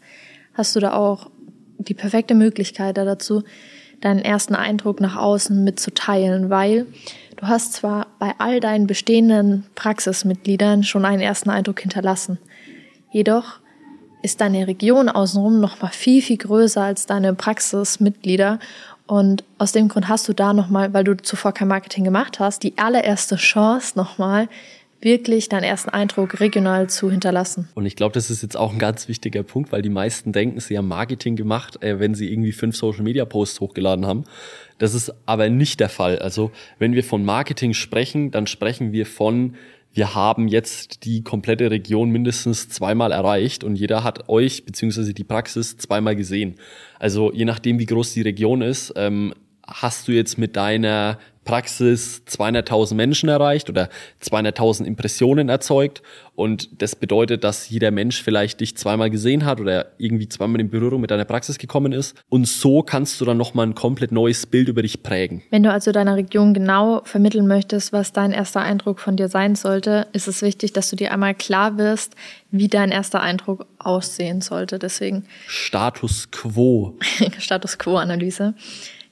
hast 0.53 0.77
du 0.77 0.79
da 0.79 0.93
auch 0.93 1.29
die 1.77 1.93
perfekte 1.93 2.35
Möglichkeit 2.35 2.95
dazu, 2.95 3.43
deinen 3.99 4.19
ersten 4.19 4.55
Eindruck 4.55 5.01
nach 5.01 5.17
außen 5.17 5.61
mitzuteilen, 5.61 6.49
weil 6.49 6.85
du 7.35 7.47
hast 7.47 7.73
zwar 7.73 8.07
bei 8.17 8.31
all 8.37 8.61
deinen 8.61 8.87
bestehenden 8.87 9.65
Praxismitgliedern 9.75 10.83
schon 10.83 11.03
einen 11.03 11.21
ersten 11.21 11.49
Eindruck 11.49 11.81
hinterlassen, 11.81 12.37
jedoch 13.11 13.59
ist 14.25 14.41
deine 14.41 14.67
Region 14.67 15.07
außenrum 15.07 15.61
noch 15.61 15.81
mal 15.81 15.89
viel 15.89 16.21
viel 16.21 16.37
größer 16.37 16.81
als 16.81 17.05
deine 17.05 17.33
Praxismitglieder 17.33 18.59
und 19.07 19.43
aus 19.59 19.71
dem 19.71 19.87
Grund 19.87 20.07
hast 20.07 20.27
du 20.27 20.33
da 20.33 20.53
nochmal, 20.53 20.93
weil 20.93 21.03
du 21.03 21.15
zuvor 21.15 21.51
kein 21.53 21.67
Marketing 21.67 22.03
gemacht 22.03 22.39
hast, 22.39 22.63
die 22.63 22.77
allererste 22.77 23.35
Chance 23.35 23.93
nochmal, 23.95 24.49
wirklich 25.01 25.49
deinen 25.49 25.63
ersten 25.63 25.91
Eindruck 25.91 26.39
regional 26.39 26.89
zu 26.89 27.11
hinterlassen. 27.11 27.69
Und 27.75 27.85
ich 27.85 27.95
glaube, 27.95 28.13
das 28.13 28.31
ist 28.31 28.41
jetzt 28.41 28.57
auch 28.57 28.73
ein 28.73 28.79
ganz 28.79 29.07
wichtiger 29.07 29.43
Punkt, 29.43 29.71
weil 29.71 29.83
die 29.83 29.89
meisten 29.89 30.31
denken, 30.31 30.59
sie 30.59 30.75
haben 30.77 30.87
Marketing 30.87 31.35
gemacht, 31.35 31.83
äh, 31.83 31.99
wenn 31.99 32.15
sie 32.15 32.31
irgendwie 32.31 32.51
fünf 32.51 32.75
Social 32.75 33.03
Media 33.03 33.23
Posts 33.25 33.59
hochgeladen 33.59 34.07
haben. 34.07 34.23
Das 34.79 34.95
ist 34.95 35.13
aber 35.27 35.49
nicht 35.49 35.79
der 35.79 35.89
Fall. 35.89 36.17
Also 36.17 36.51
wenn 36.79 36.93
wir 36.93 37.03
von 37.03 37.23
Marketing 37.23 37.75
sprechen, 37.75 38.31
dann 38.31 38.47
sprechen 38.47 38.91
wir 38.93 39.05
von 39.05 39.53
wir 39.95 40.13
haben 40.13 40.49
jetzt 40.49 41.05
die 41.05 41.23
komplette 41.23 41.71
Region 41.71 42.09
mindestens 42.09 42.67
zweimal 42.67 43.13
erreicht 43.13 43.63
und 43.63 43.77
jeder 43.77 44.03
hat 44.03 44.27
euch 44.27 44.65
beziehungsweise 44.65 45.13
die 45.13 45.23
Praxis 45.23 45.77
zweimal 45.77 46.17
gesehen. 46.17 46.55
Also 46.99 47.31
je 47.31 47.45
nachdem, 47.45 47.79
wie 47.79 47.85
groß 47.85 48.13
die 48.13 48.21
Region 48.21 48.61
ist, 48.61 48.93
ähm, 48.97 49.33
hast 49.65 50.09
du 50.09 50.11
jetzt 50.11 50.37
mit 50.37 50.57
deiner 50.57 51.17
Praxis 51.45 52.23
200.000 52.27 52.95
Menschen 52.95 53.29
erreicht 53.29 53.69
oder 53.69 53.89
200.000 54.21 54.83
Impressionen 54.83 55.47
erzeugt. 55.47 56.01
Und 56.35 56.81
das 56.81 56.95
bedeutet, 56.97 57.45
dass 57.45 57.69
jeder 57.69 57.91
Mensch 57.91 58.21
vielleicht 58.21 58.59
dich 58.59 58.75
zweimal 58.75 59.09
gesehen 59.09 59.45
hat 59.45 59.61
oder 59.61 59.91
irgendwie 59.97 60.27
zweimal 60.27 60.59
in 60.59 60.69
Berührung 60.69 60.99
mit 60.99 61.11
deiner 61.11 61.23
Praxis 61.23 61.57
gekommen 61.57 61.93
ist. 61.93 62.17
Und 62.27 62.45
so 62.45 62.81
kannst 62.81 63.21
du 63.21 63.25
dann 63.25 63.37
nochmal 63.37 63.67
ein 63.67 63.75
komplett 63.75 64.11
neues 64.11 64.45
Bild 64.45 64.67
über 64.67 64.81
dich 64.81 65.01
prägen. 65.01 65.43
Wenn 65.51 65.63
du 65.63 65.71
also 65.71 65.93
deiner 65.93 66.17
Region 66.17 66.53
genau 66.53 67.01
vermitteln 67.05 67.47
möchtest, 67.47 67.93
was 67.93 68.11
dein 68.11 68.33
erster 68.33 68.61
Eindruck 68.61 68.99
von 68.99 69.15
dir 69.15 69.29
sein 69.29 69.55
sollte, 69.55 70.07
ist 70.11 70.27
es 70.27 70.41
wichtig, 70.41 70.73
dass 70.73 70.89
du 70.89 70.97
dir 70.97 71.13
einmal 71.13 71.35
klar 71.35 71.77
wirst, 71.77 72.15
wie 72.51 72.67
dein 72.67 72.91
erster 72.91 73.21
Eindruck 73.21 73.65
aussehen 73.79 74.41
sollte. 74.41 74.79
Deswegen 74.79 75.25
Status 75.47 76.31
quo. 76.31 76.97
Status 77.39 77.77
quo 77.77 77.97
Analyse. 77.97 78.55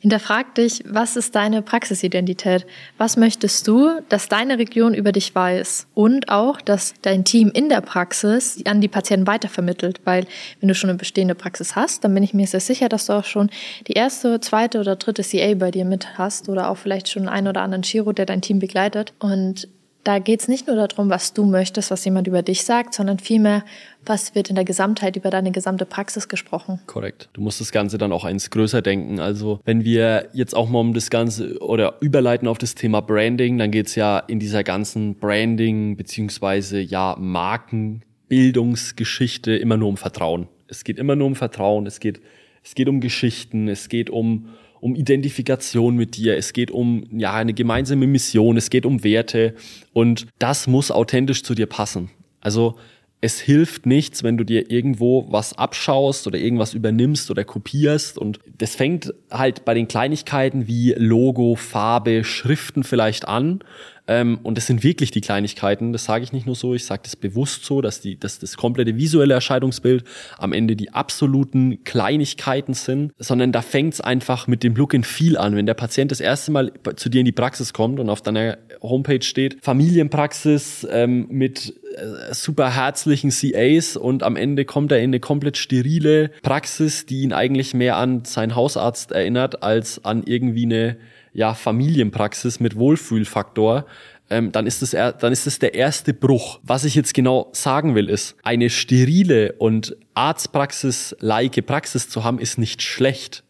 Hinterfrag 0.04 0.54
dich, 0.56 0.84
was 0.86 1.16
ist 1.16 1.34
deine 1.34 1.62
Praxisidentität? 1.62 2.66
Was 2.98 3.16
möchtest 3.16 3.66
du, 3.70 4.02
dass 4.10 4.28
deine 4.28 4.60
Region 4.60 4.94
über 4.94 5.14
dich 5.14 5.34
weiß? 5.34 5.88
Und 5.94 6.28
auch, 6.28 6.60
dass 6.60 6.94
dein 7.02 7.24
Team 7.24 7.50
in 7.54 7.70
der 7.70 7.80
Praxis 7.80 8.62
an 8.66 8.82
die 8.82 8.90
Patienten 8.90 9.28
weitervermittelt. 9.28 10.02
Weil 10.04 10.26
wenn 10.60 10.68
du 10.68 10.76
schon 10.76 10.90
eine 10.90 11.00
bestehende 11.00 11.36
Praxis 11.36 11.78
hast, 11.78 12.04
dann 12.04 12.14
bin 12.14 12.22
ich 12.22 12.34
mir 12.34 12.46
sehr 12.48 12.60
sicher, 12.60 12.90
dass 12.90 13.06
du 13.06 13.14
auch 13.14 13.24
schon 13.24 13.50
die 13.88 13.94
erste, 13.94 14.42
zweite 14.42 14.82
oder 14.82 14.98
dritte 14.98 15.24
CA 15.24 15.54
bei 15.54 15.72
dir 15.72 15.86
mit 15.86 16.18
hast 16.18 16.50
oder 16.50 16.70
auch 16.70 16.78
vielleicht 16.78 17.08
schon 17.08 17.30
einen 17.30 17.48
oder 17.48 17.62
anderen 17.62 17.84
Chiro, 17.84 18.12
der 18.12 18.26
dein 18.26 18.42
Team 18.42 18.60
begleitet. 18.60 19.14
Und 19.20 19.70
da 20.04 20.20
geht 20.20 20.42
es 20.42 20.50
nicht 20.50 20.68
nur 20.68 20.76
darum, 20.76 21.10
was 21.10 21.34
du 21.34 21.46
möchtest, 21.46 21.92
was 21.92 22.04
jemand 22.04 22.28
über 22.28 22.42
dich 22.42 22.66
sagt, 22.66 22.94
sondern 22.94 23.20
vielmehr, 23.20 23.64
was 24.06 24.36
wird 24.36 24.50
in 24.50 24.56
der 24.56 24.66
Gesamtheit 24.66 25.16
über 25.16 25.30
deine 25.30 25.52
gesamte 25.52 25.86
Praxis 25.86 26.28
gesprochen. 26.28 26.82
Korrekt. 26.88 27.30
Du 27.34 27.42
musst 27.42 27.62
das 27.62 27.72
Ganze 27.72 27.98
dann 27.98 28.12
auch 28.12 28.26
eins 28.26 28.50
größer 28.50 28.82
denken. 28.82 29.20
Also 29.20 29.60
wenn 29.66 29.84
wir 29.84 30.30
jetzt 30.34 30.56
auch 30.56 30.70
mal 30.70 30.80
um 30.80 30.94
das 30.94 31.10
Ganze 31.10 31.60
oder 31.60 31.96
überleiten 32.02 32.48
auf 32.48 32.58
das 32.58 32.76
Thema 32.76 33.02
Branding, 33.02 33.58
dann 33.58 33.72
geht 33.72 33.88
es 33.88 33.96
ja 33.96 34.20
in 34.20 34.40
dieser 34.40 34.64
ganzen 34.64 35.16
Branding 35.16 35.98
beziehungsweise 35.98 36.80
ja 36.80 37.18
Markenbildungsgeschichte 37.20 39.56
immer 39.56 39.78
nur 39.78 39.90
um 39.90 39.98
Vertrauen. 39.98 40.48
Es 40.68 40.84
geht 40.84 41.00
immer 41.00 41.16
nur 41.16 41.28
um 41.28 41.36
Vertrauen, 41.36 41.86
es 41.86 42.00
geht, 42.00 42.22
es 42.64 42.74
geht 42.76 42.90
um 42.90 43.00
Geschichten, 43.00 43.68
es 43.68 43.90
geht 43.90 44.10
um 44.10 44.48
um 44.84 44.98
Identifikation 44.98 45.96
mit 45.96 46.18
dir, 46.18 46.36
es 46.36 46.52
geht 46.52 46.70
um 46.70 47.06
ja 47.10 47.34
eine 47.34 47.54
gemeinsame 47.54 48.06
Mission, 48.06 48.58
es 48.58 48.70
geht 48.70 48.86
um 48.86 49.06
Werte 49.06 49.54
und 49.94 50.28
das 50.40 50.68
muss 50.68 50.92
authentisch 50.92 51.44
zu 51.44 51.56
dir 51.56 51.68
passen. 51.68 52.10
Also 52.42 52.76
es 53.24 53.40
hilft 53.40 53.86
nichts, 53.86 54.22
wenn 54.24 54.36
du 54.36 54.44
dir 54.44 54.70
irgendwo 54.70 55.32
was 55.32 55.58
abschaust 55.58 56.28
oder 56.28 56.38
irgendwas 56.38 56.74
übernimmst 56.74 57.32
oder 57.32 57.46
kopierst. 57.46 58.18
Und 58.18 58.40
das 58.58 58.76
fängt 58.76 59.14
halt 59.32 59.64
bei 59.64 59.74
den 59.74 59.88
Kleinigkeiten 59.88 60.68
wie 60.68 60.94
Logo, 60.98 61.56
Farbe, 61.56 62.26
Schriften 62.26 62.84
vielleicht 62.84 63.26
an. 63.26 63.64
Ähm, 64.08 64.40
und 64.44 64.58
das 64.58 64.68
sind 64.68 64.84
wirklich 64.84 65.12
die 65.12 65.22
Kleinigkeiten. 65.22 65.94
Das 65.94 66.06
sage 66.06 66.24
ich 66.24 66.34
nicht 66.34 66.46
nur 66.46 66.56
so, 66.56 66.74
ich 66.74 66.86
sage 66.86 67.02
das 67.04 67.16
bewusst 67.16 67.64
so, 67.64 67.82
dass, 67.82 68.02
die, 68.02 68.20
dass 68.20 68.40
das 68.40 68.58
komplette 68.58 68.98
visuelle 68.98 69.34
Erscheinungsbild 69.34 70.04
am 70.38 70.52
Ende 70.52 70.76
die 70.76 70.92
absoluten 70.92 71.84
Kleinigkeiten 71.84 72.74
sind, 72.74 73.14
sondern 73.18 73.52
da 73.52 73.62
fängt 73.62 73.94
es 73.94 74.02
einfach 74.02 74.48
mit 74.48 74.64
dem 74.64 74.76
Look 74.76 74.94
and 74.94 75.06
Feel 75.06 75.38
an. 75.38 75.56
Wenn 75.56 75.66
der 75.66 75.74
Patient 75.74 76.12
das 76.12 76.20
erste 76.20 76.52
Mal 76.52 76.74
zu 76.96 77.10
dir 77.10 77.20
in 77.20 77.26
die 77.26 77.32
Praxis 77.32 77.72
kommt 77.72 78.00
und 78.00 78.10
auf 78.10 78.22
deiner 78.22 78.58
Homepage 78.82 79.24
steht, 79.24 79.58
Familienpraxis 79.62 80.86
ähm, 80.92 81.28
mit 81.30 81.74
äh, 81.96 82.34
super 82.34 82.76
herzlichen 82.76 83.30
CAs 83.30 83.96
und 83.96 84.24
am 84.24 84.36
Ende 84.36 84.66
kommt 84.66 84.92
er 84.92 84.98
in 85.00 85.12
eine 85.12 85.22
komplett 85.22 85.58
sterile 85.58 86.30
Praxis, 86.42 87.06
die 87.06 87.22
ihn 87.22 87.32
eigentlich 87.32 87.74
mehr 87.74 87.96
an 87.96 88.26
seinen 88.26 88.56
Hausarzt 88.56 89.14
erinnert 89.14 89.64
als 89.64 90.04
an 90.04 90.24
irgendwie 90.26 90.66
eine 90.66 90.98
ja, 91.34 91.54
Familienpraxis 91.54 92.60
mit 92.60 92.76
Wohlfühlfaktor, 92.76 93.86
ähm, 94.30 94.52
dann 94.52 94.66
ist 94.66 94.82
es 94.82 94.92
dann 94.92 95.32
ist 95.34 95.48
es 95.48 95.60
der 95.60 95.74
erste 95.74 96.14
Bruch. 96.14 96.60
Was 96.64 96.86
ich 96.86 96.96
jetzt 96.96 97.14
genau 97.14 97.50
sagen 97.52 97.96
will, 97.96 98.10
ist, 98.10 98.36
eine 98.44 98.70
sterile 98.70 99.54
und 99.54 99.96
Arztpraxis-like 100.14 101.66
Praxis 101.66 102.10
zu 102.10 102.24
haben, 102.24 102.40
ist 102.40 102.58
nicht 102.58 102.82
schlecht. 102.82 103.44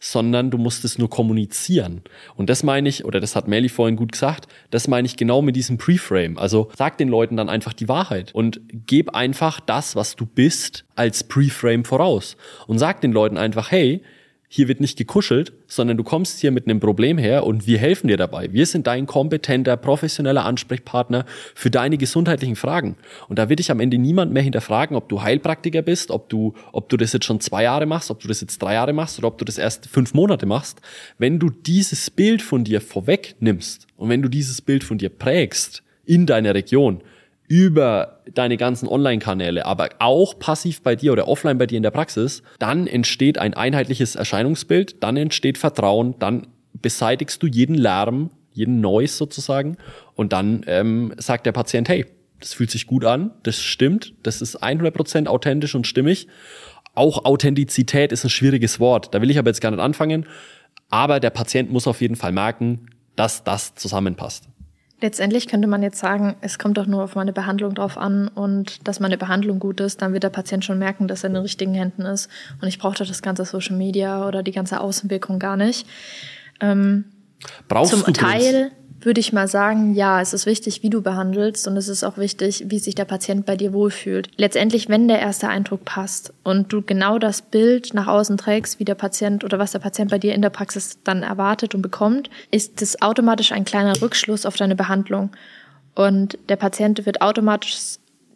sondern 0.00 0.50
du 0.50 0.58
musst 0.58 0.84
es 0.84 0.98
nur 0.98 1.10
kommunizieren. 1.10 2.02
Und 2.36 2.48
das 2.50 2.62
meine 2.62 2.88
ich, 2.88 3.04
oder 3.04 3.20
das 3.20 3.34
hat 3.34 3.48
Melly 3.48 3.68
vorhin 3.68 3.96
gut 3.96 4.12
gesagt, 4.12 4.46
das 4.70 4.86
meine 4.86 5.06
ich 5.06 5.16
genau 5.16 5.42
mit 5.42 5.56
diesem 5.56 5.78
Preframe. 5.78 6.38
Also 6.38 6.70
sag 6.76 6.98
den 6.98 7.08
Leuten 7.08 7.36
dann 7.36 7.48
einfach 7.48 7.72
die 7.72 7.88
Wahrheit 7.88 8.34
und 8.34 8.60
gib 8.70 9.14
einfach 9.14 9.60
das, 9.60 9.96
was 9.96 10.16
du 10.16 10.26
bist, 10.26 10.84
als 10.94 11.24
Preframe 11.24 11.84
voraus. 11.84 12.36
Und 12.66 12.78
sag 12.78 13.00
den 13.00 13.12
Leuten 13.12 13.36
einfach, 13.36 13.70
hey, 13.70 14.02
hier 14.50 14.66
wird 14.66 14.80
nicht 14.80 14.96
gekuschelt, 14.96 15.52
sondern 15.66 15.98
du 15.98 16.04
kommst 16.04 16.40
hier 16.40 16.50
mit 16.50 16.66
einem 16.66 16.80
Problem 16.80 17.18
her 17.18 17.44
und 17.44 17.66
wir 17.66 17.78
helfen 17.78 18.08
dir 18.08 18.16
dabei. 18.16 18.50
Wir 18.50 18.64
sind 18.64 18.86
dein 18.86 19.04
kompetenter, 19.04 19.76
professioneller 19.76 20.46
Ansprechpartner 20.46 21.26
für 21.54 21.70
deine 21.70 21.98
gesundheitlichen 21.98 22.56
Fragen. 22.56 22.96
Und 23.28 23.38
da 23.38 23.50
wird 23.50 23.58
dich 23.58 23.70
am 23.70 23.78
Ende 23.78 23.98
niemand 23.98 24.32
mehr 24.32 24.42
hinterfragen, 24.42 24.96
ob 24.96 25.10
du 25.10 25.20
Heilpraktiker 25.20 25.82
bist, 25.82 26.10
ob 26.10 26.30
du, 26.30 26.54
ob 26.72 26.88
du 26.88 26.96
das 26.96 27.12
jetzt 27.12 27.26
schon 27.26 27.40
zwei 27.40 27.64
Jahre 27.64 27.84
machst, 27.84 28.10
ob 28.10 28.20
du 28.20 28.28
das 28.28 28.40
jetzt 28.40 28.60
drei 28.62 28.72
Jahre 28.72 28.94
machst 28.94 29.18
oder 29.18 29.28
ob 29.28 29.36
du 29.36 29.44
das 29.44 29.58
erst 29.58 29.86
fünf 29.86 30.14
Monate 30.14 30.46
machst. 30.46 30.80
Wenn 31.18 31.38
du 31.38 31.50
dieses 31.50 32.10
Bild 32.10 32.40
von 32.40 32.64
dir 32.64 32.80
vorweg 32.80 33.36
nimmst 33.40 33.86
und 33.98 34.08
wenn 34.08 34.22
du 34.22 34.30
dieses 34.30 34.62
Bild 34.62 34.82
von 34.82 34.96
dir 34.96 35.10
prägst 35.10 35.82
in 36.06 36.24
deiner 36.24 36.54
Region, 36.54 37.02
über 37.48 38.20
deine 38.34 38.58
ganzen 38.58 38.86
Online-Kanäle, 38.86 39.64
aber 39.64 39.88
auch 39.98 40.38
passiv 40.38 40.82
bei 40.82 40.94
dir 40.94 41.12
oder 41.12 41.28
offline 41.28 41.56
bei 41.56 41.66
dir 41.66 41.78
in 41.78 41.82
der 41.82 41.90
Praxis, 41.90 42.42
dann 42.58 42.86
entsteht 42.86 43.38
ein 43.38 43.54
einheitliches 43.54 44.16
Erscheinungsbild, 44.16 45.02
dann 45.02 45.16
entsteht 45.16 45.56
Vertrauen, 45.56 46.14
dann 46.18 46.46
beseitigst 46.74 47.42
du 47.42 47.46
jeden 47.46 47.74
Lärm, 47.74 48.30
jeden 48.52 48.80
Noise 48.80 49.16
sozusagen 49.16 49.78
und 50.14 50.32
dann 50.32 50.62
ähm, 50.66 51.14
sagt 51.16 51.46
der 51.46 51.52
Patient, 51.52 51.88
hey, 51.88 52.06
das 52.38 52.52
fühlt 52.52 52.70
sich 52.70 52.86
gut 52.86 53.04
an, 53.04 53.32
das 53.42 53.58
stimmt, 53.60 54.14
das 54.22 54.42
ist 54.42 54.62
100% 54.62 55.26
authentisch 55.26 55.74
und 55.74 55.86
stimmig. 55.86 56.28
Auch 56.94 57.24
Authentizität 57.24 58.12
ist 58.12 58.24
ein 58.24 58.30
schwieriges 58.30 58.78
Wort, 58.78 59.14
da 59.14 59.22
will 59.22 59.30
ich 59.30 59.38
aber 59.38 59.48
jetzt 59.48 59.60
gar 59.60 59.70
nicht 59.70 59.80
anfangen, 59.80 60.26
aber 60.90 61.18
der 61.18 61.30
Patient 61.30 61.70
muss 61.70 61.86
auf 61.86 62.00
jeden 62.00 62.16
Fall 62.16 62.32
merken, 62.32 62.86
dass 63.16 63.42
das 63.42 63.74
zusammenpasst. 63.74 64.48
Letztendlich 65.00 65.46
könnte 65.46 65.68
man 65.68 65.82
jetzt 65.82 65.98
sagen, 65.98 66.34
es 66.40 66.58
kommt 66.58 66.76
doch 66.76 66.86
nur 66.86 67.04
auf 67.04 67.14
meine 67.14 67.32
Behandlung 67.32 67.74
drauf 67.74 67.96
an 67.96 68.26
und 68.26 68.86
dass 68.88 68.98
meine 68.98 69.16
Behandlung 69.16 69.60
gut 69.60 69.80
ist, 69.80 70.02
dann 70.02 70.12
wird 70.12 70.24
der 70.24 70.30
Patient 70.30 70.64
schon 70.64 70.78
merken, 70.78 71.06
dass 71.06 71.22
er 71.22 71.28
in 71.28 71.34
den 71.34 71.42
richtigen 71.42 71.74
Händen 71.74 72.02
ist 72.02 72.28
und 72.60 72.66
ich 72.66 72.80
brauche 72.80 72.96
das 73.04 73.22
ganze 73.22 73.44
Social 73.44 73.76
Media 73.76 74.26
oder 74.26 74.42
die 74.42 74.50
ganze 74.50 74.80
Außenwirkung 74.80 75.38
gar 75.38 75.56
nicht. 75.56 75.86
Ähm, 76.60 77.04
Brauchst 77.68 77.92
zum 77.92 78.02
du 78.02 78.12
Teil 78.12 78.72
würde 79.08 79.20
ich 79.20 79.32
mal 79.32 79.48
sagen, 79.48 79.94
ja, 79.94 80.20
es 80.20 80.34
ist 80.34 80.44
wichtig, 80.44 80.82
wie 80.82 80.90
du 80.90 81.00
behandelst 81.00 81.66
und 81.66 81.78
es 81.78 81.88
ist 81.88 82.04
auch 82.04 82.18
wichtig, 82.18 82.66
wie 82.68 82.78
sich 82.78 82.94
der 82.94 83.06
Patient 83.06 83.46
bei 83.46 83.56
dir 83.56 83.72
wohlfühlt. 83.72 84.28
Letztendlich, 84.36 84.90
wenn 84.90 85.08
der 85.08 85.18
erste 85.18 85.48
Eindruck 85.48 85.86
passt 85.86 86.34
und 86.44 86.70
du 86.74 86.82
genau 86.82 87.18
das 87.18 87.40
Bild 87.40 87.94
nach 87.94 88.06
außen 88.06 88.36
trägst, 88.36 88.78
wie 88.80 88.84
der 88.84 88.96
Patient 88.96 89.44
oder 89.44 89.58
was 89.58 89.72
der 89.72 89.78
Patient 89.78 90.10
bei 90.10 90.18
dir 90.18 90.34
in 90.34 90.42
der 90.42 90.50
Praxis 90.50 90.98
dann 91.04 91.22
erwartet 91.22 91.74
und 91.74 91.80
bekommt, 91.80 92.28
ist 92.50 92.82
es 92.82 93.00
automatisch 93.00 93.50
ein 93.50 93.64
kleiner 93.64 93.98
Rückschluss 94.02 94.44
auf 94.44 94.56
deine 94.56 94.76
Behandlung. 94.76 95.30
Und 95.94 96.38
der 96.50 96.56
Patient 96.56 97.06
wird 97.06 97.22
automatisch 97.22 97.78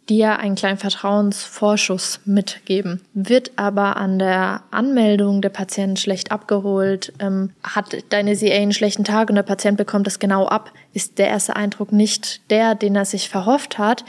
dir 0.09 0.39
einen 0.39 0.55
kleinen 0.55 0.77
Vertrauensvorschuss 0.77 2.21
mitgeben. 2.25 3.01
Wird 3.13 3.51
aber 3.55 3.97
an 3.97 4.19
der 4.19 4.63
Anmeldung 4.71 5.41
der 5.41 5.49
Patient 5.49 5.99
schlecht 5.99 6.31
abgeholt, 6.31 7.13
ähm, 7.19 7.51
hat 7.63 7.95
deine 8.09 8.35
CA 8.35 8.53
einen 8.53 8.73
schlechten 8.73 9.03
Tag 9.03 9.29
und 9.29 9.35
der 9.35 9.43
Patient 9.43 9.77
bekommt 9.77 10.07
das 10.07 10.19
genau 10.19 10.47
ab, 10.47 10.71
ist 10.93 11.19
der 11.19 11.27
erste 11.27 11.55
Eindruck 11.55 11.91
nicht 11.91 12.49
der, 12.51 12.75
den 12.75 12.95
er 12.95 13.05
sich 13.05 13.29
verhofft 13.29 13.77
hat, 13.77 14.03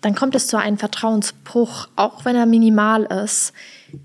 dann 0.00 0.14
kommt 0.14 0.34
es 0.34 0.46
zu 0.46 0.56
einem 0.56 0.78
Vertrauensbruch, 0.78 1.88
auch 1.96 2.24
wenn 2.24 2.36
er 2.36 2.46
minimal 2.46 3.04
ist. 3.04 3.52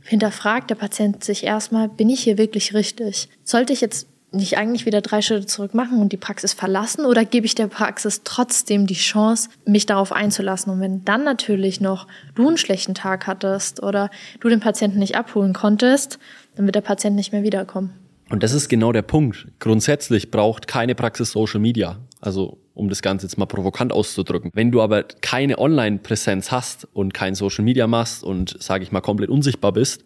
Hinterfragt 0.02 0.70
der 0.70 0.76
Patient 0.76 1.24
sich 1.24 1.44
erstmal, 1.44 1.88
bin 1.88 2.10
ich 2.10 2.22
hier 2.24 2.38
wirklich 2.38 2.74
richtig? 2.74 3.30
Sollte 3.44 3.74
ich 3.74 3.82
jetzt 3.82 4.08
nicht 4.34 4.58
eigentlich 4.58 4.86
wieder 4.86 5.02
drei 5.02 5.22
Schritte 5.22 5.46
zurück 5.46 5.74
machen 5.74 6.00
und 6.00 6.12
die 6.12 6.18
Praxis 6.18 6.54
verlassen 6.54 7.06
oder 7.06 7.24
gebe 7.24 7.46
ich 7.46 7.56
der 7.56 7.68
Praxis 7.68 8.22
trotzdem 8.24 8.88
die 8.88 8.96
Chance, 8.96 9.50
mich 9.66 9.86
darauf 9.86 10.12
einzulassen? 10.12 10.74
Und 10.74 10.82
wenn 10.82 11.06
dann 11.06 11.24
natürlich 11.24 11.80
noch 11.80 12.08
du 12.36 12.48
einen 12.48 12.58
schlechten 12.58 12.96
Tag 12.96 13.28
hattest 13.28 13.82
oder 13.84 14.10
du 14.40 14.50
den 14.50 14.60
Patienten 14.60 15.00
nicht 15.00 15.16
abholen 15.16 15.54
konntest, 15.54 16.20
dann 16.56 16.66
wird 16.66 16.75
der 16.75 16.82
Patient 16.82 17.16
nicht 17.16 17.32
mehr 17.32 17.44
wiederkommen. 17.44 17.94
Und 18.30 18.42
das 18.42 18.54
ist 18.54 18.70
genau 18.70 18.92
der 18.92 19.04
Punkt. 19.04 19.48
Grundsätzlich 19.60 20.32
braucht 20.32 20.68
keine 20.68 20.96
Praxis 20.96 21.32
Social 21.32 21.60
Media. 21.60 22.00
Also 22.20 22.58
um 22.74 22.90
das 22.90 23.02
Ganze 23.02 23.28
jetzt 23.28 23.38
mal 23.38 23.46
provokant 23.46 23.92
auszudrücken. 23.92 24.50
Wenn 24.54 24.72
du 24.72 24.82
aber 24.82 25.04
keine 25.04 25.60
Online-Präsenz 25.60 26.52
hast 26.52 26.88
und 26.94 27.13
kein 27.13 27.36
Social 27.36 27.63
Media 27.63 27.86
machst 27.86 28.24
und, 28.24 28.56
sage 28.60 28.84
ich 28.84 28.92
mal, 28.92 29.02
komplett 29.02 29.30
unsichtbar 29.30 29.72
bist, 29.74 30.04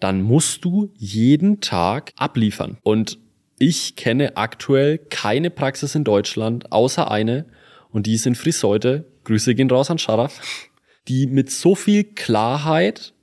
dann 0.00 0.20
musst 0.20 0.64
du 0.64 0.90
jeden 0.96 1.60
Tag 1.60 2.12
abliefern. 2.16 2.76
Und 2.82 3.18
ich 3.58 3.96
kenne 3.96 4.36
aktuell 4.36 4.98
keine 4.98 5.50
Praxis 5.50 5.94
in 5.94 6.04
Deutschland, 6.04 6.72
außer 6.72 7.10
eine, 7.10 7.46
und 7.90 8.06
die 8.06 8.14
ist 8.14 8.26
in 8.26 8.34
Friseute. 8.34 9.04
Grüße 9.22 9.54
gehen 9.54 9.70
raus 9.70 9.90
an 9.90 9.98
Sharaf. 9.98 10.40
Die 11.06 11.26
mit 11.26 11.50
so 11.50 11.74
viel 11.74 12.04
Klarheit, 12.04 13.14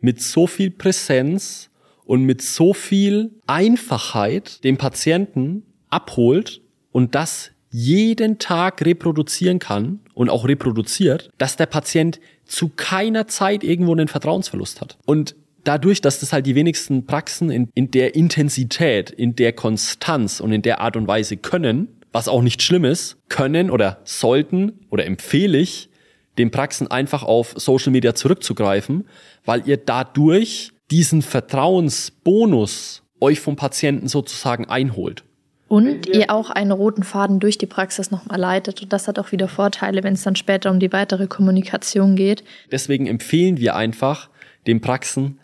mit 0.00 0.22
so 0.22 0.46
viel 0.46 0.70
Präsenz 0.70 1.70
und 2.04 2.22
mit 2.22 2.40
so 2.40 2.72
viel 2.72 3.32
Einfachheit 3.46 4.64
den 4.64 4.78
Patienten 4.78 5.64
abholt 5.90 6.62
und 6.92 7.14
das 7.14 7.50
jeden 7.70 8.38
Tag 8.38 8.84
reproduzieren 8.84 9.58
kann 9.58 10.00
und 10.14 10.30
auch 10.30 10.46
reproduziert, 10.46 11.30
dass 11.38 11.56
der 11.56 11.66
Patient 11.66 12.20
zu 12.44 12.68
keiner 12.68 13.26
Zeit 13.26 13.64
irgendwo 13.64 13.92
einen 13.92 14.08
Vertrauensverlust 14.08 14.80
hat. 14.80 14.96
Und 15.04 15.34
dadurch, 15.64 16.00
dass 16.00 16.20
das 16.20 16.32
halt 16.32 16.46
die 16.46 16.54
wenigsten 16.54 17.06
Praxen 17.06 17.50
in, 17.50 17.68
in 17.74 17.90
der 17.90 18.14
Intensität, 18.14 19.10
in 19.10 19.34
der 19.34 19.52
Konstanz 19.52 20.40
und 20.40 20.52
in 20.52 20.62
der 20.62 20.80
Art 20.80 20.96
und 20.96 21.08
Weise 21.08 21.36
können, 21.36 21.88
was 22.12 22.28
auch 22.28 22.42
nicht 22.42 22.62
schlimm 22.62 22.84
ist, 22.84 23.16
können 23.28 23.70
oder 23.70 23.98
sollten 24.04 24.86
oder 24.90 25.04
empfehle 25.04 25.58
ich, 25.58 25.90
den 26.38 26.50
Praxen 26.50 26.88
einfach 26.90 27.22
auf 27.22 27.54
Social 27.56 27.92
Media 27.92 28.14
zurückzugreifen, 28.14 29.06
weil 29.44 29.66
ihr 29.68 29.76
dadurch 29.76 30.72
diesen 30.90 31.22
Vertrauensbonus 31.22 33.02
euch 33.20 33.40
vom 33.40 33.56
Patienten 33.56 34.08
sozusagen 34.08 34.66
einholt. 34.66 35.24
Und 35.68 36.06
ihr 36.06 36.30
auch 36.30 36.50
einen 36.50 36.72
roten 36.72 37.02
Faden 37.02 37.40
durch 37.40 37.58
die 37.58 37.66
Praxis 37.66 38.10
nochmal 38.10 38.38
leitet. 38.38 38.82
Und 38.82 38.92
das 38.92 39.08
hat 39.08 39.18
auch 39.18 39.32
wieder 39.32 39.48
Vorteile, 39.48 40.04
wenn 40.04 40.12
es 40.12 40.22
dann 40.22 40.36
später 40.36 40.70
um 40.70 40.78
die 40.78 40.92
weitere 40.92 41.26
Kommunikation 41.26 42.16
geht. 42.16 42.44
Deswegen 42.70 43.06
empfehlen 43.06 43.56
wir 43.56 43.74
einfach 43.74 44.28
den 44.66 44.80
Praxen, 44.80 45.40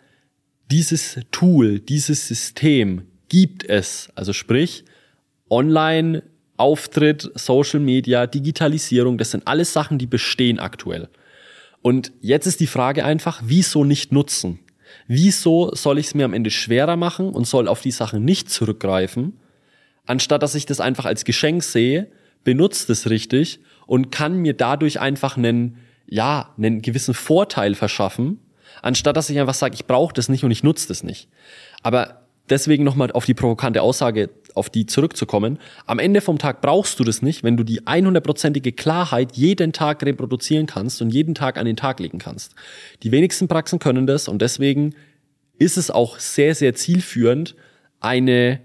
dieses 0.71 1.19
Tool, 1.31 1.79
dieses 1.79 2.27
System 2.27 3.03
gibt 3.27 3.67
es. 3.69 4.09
Also 4.15 4.33
sprich, 4.33 4.85
Online, 5.49 6.23
Auftritt, 6.57 7.29
Social 7.35 7.79
Media, 7.79 8.25
Digitalisierung, 8.25 9.17
das 9.17 9.31
sind 9.31 9.47
alles 9.47 9.73
Sachen, 9.73 9.97
die 9.97 10.05
bestehen 10.05 10.59
aktuell. 10.59 11.09
Und 11.81 12.11
jetzt 12.21 12.45
ist 12.45 12.59
die 12.59 12.67
Frage 12.67 13.03
einfach, 13.03 13.41
wieso 13.43 13.83
nicht 13.83 14.11
nutzen? 14.11 14.59
Wieso 15.07 15.73
soll 15.73 15.97
ich 15.97 16.07
es 16.07 16.15
mir 16.15 16.25
am 16.25 16.33
Ende 16.33 16.51
schwerer 16.51 16.95
machen 16.95 17.29
und 17.29 17.47
soll 17.47 17.67
auf 17.67 17.81
die 17.81 17.91
Sachen 17.91 18.23
nicht 18.23 18.49
zurückgreifen, 18.49 19.33
anstatt 20.05 20.43
dass 20.43 20.55
ich 20.55 20.65
das 20.65 20.79
einfach 20.79 21.05
als 21.05 21.25
Geschenk 21.25 21.63
sehe, 21.63 22.11
benutzt 22.43 22.89
es 22.89 23.09
richtig 23.09 23.59
und 23.87 24.11
kann 24.11 24.37
mir 24.37 24.53
dadurch 24.53 24.99
einfach 24.99 25.37
einen, 25.37 25.77
ja, 26.07 26.53
einen 26.57 26.81
gewissen 26.81 27.13
Vorteil 27.13 27.75
verschaffen, 27.75 28.39
anstatt 28.81 29.17
dass 29.17 29.29
ich 29.29 29.39
einfach 29.39 29.53
sage, 29.53 29.75
ich 29.75 29.85
brauche 29.85 30.13
das 30.13 30.29
nicht 30.29 30.43
und 30.43 30.51
ich 30.51 30.63
nutze 30.63 30.87
das 30.87 31.03
nicht. 31.03 31.29
Aber 31.83 32.21
deswegen 32.49 32.83
nochmal 32.83 33.11
auf 33.11 33.25
die 33.25 33.33
provokante 33.33 33.81
Aussage, 33.81 34.29
auf 34.53 34.69
die 34.69 34.85
zurückzukommen. 34.85 35.59
Am 35.85 35.99
Ende 35.99 36.21
vom 36.21 36.37
Tag 36.37 36.61
brauchst 36.61 36.99
du 36.99 37.03
das 37.03 37.21
nicht, 37.21 37.43
wenn 37.43 37.57
du 37.57 37.63
die 37.63 37.81
100%ige 37.81 38.71
Klarheit 38.73 39.33
jeden 39.33 39.73
Tag 39.73 40.03
reproduzieren 40.03 40.67
kannst 40.67 41.01
und 41.01 41.09
jeden 41.09 41.35
Tag 41.35 41.57
an 41.57 41.65
den 41.65 41.77
Tag 41.77 41.99
legen 41.99 42.19
kannst. 42.19 42.55
Die 43.03 43.11
wenigsten 43.11 43.47
Praxen 43.47 43.79
können 43.79 44.07
das 44.07 44.27
und 44.27 44.41
deswegen 44.41 44.93
ist 45.57 45.77
es 45.77 45.91
auch 45.91 46.19
sehr, 46.19 46.55
sehr 46.55 46.73
zielführend, 46.73 47.55
eine 47.99 48.59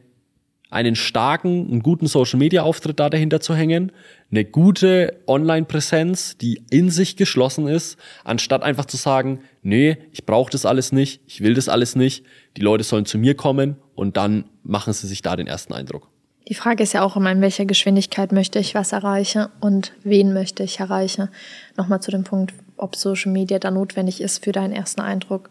einen 0.70 0.96
starken, 0.96 1.68
einen 1.70 1.82
guten 1.82 2.06
Social-Media-Auftritt 2.06 2.98
da 2.98 3.08
dahinter 3.08 3.40
zu 3.40 3.54
hängen, 3.54 3.92
eine 4.30 4.44
gute 4.44 5.20
Online-Präsenz, 5.26 6.36
die 6.38 6.62
in 6.70 6.90
sich 6.90 7.16
geschlossen 7.16 7.68
ist, 7.68 7.98
anstatt 8.24 8.62
einfach 8.62 8.86
zu 8.86 8.96
sagen, 8.96 9.40
nee, 9.62 9.98
ich 10.12 10.26
brauche 10.26 10.50
das 10.50 10.66
alles 10.66 10.92
nicht, 10.92 11.20
ich 11.26 11.40
will 11.40 11.54
das 11.54 11.68
alles 11.68 11.94
nicht, 11.94 12.24
die 12.56 12.62
Leute 12.62 12.84
sollen 12.84 13.06
zu 13.06 13.18
mir 13.18 13.34
kommen 13.34 13.76
und 13.94 14.16
dann 14.16 14.44
machen 14.64 14.92
sie 14.92 15.06
sich 15.06 15.22
da 15.22 15.36
den 15.36 15.46
ersten 15.46 15.72
Eindruck. 15.72 16.08
Die 16.48 16.54
Frage 16.54 16.82
ist 16.84 16.92
ja 16.92 17.02
auch 17.02 17.16
immer, 17.16 17.32
in 17.32 17.40
welcher 17.40 17.64
Geschwindigkeit 17.64 18.30
möchte 18.30 18.60
ich 18.60 18.74
was 18.74 18.92
erreichen 18.92 19.46
und 19.60 19.92
wen 20.04 20.32
möchte 20.32 20.62
ich 20.62 20.78
erreichen. 20.78 21.28
Nochmal 21.76 22.00
zu 22.00 22.12
dem 22.12 22.22
Punkt, 22.22 22.54
ob 22.76 22.94
Social 22.94 23.32
Media 23.32 23.58
da 23.58 23.72
notwendig 23.72 24.20
ist 24.20 24.44
für 24.44 24.52
deinen 24.52 24.72
ersten 24.72 25.00
Eindruck. 25.00 25.50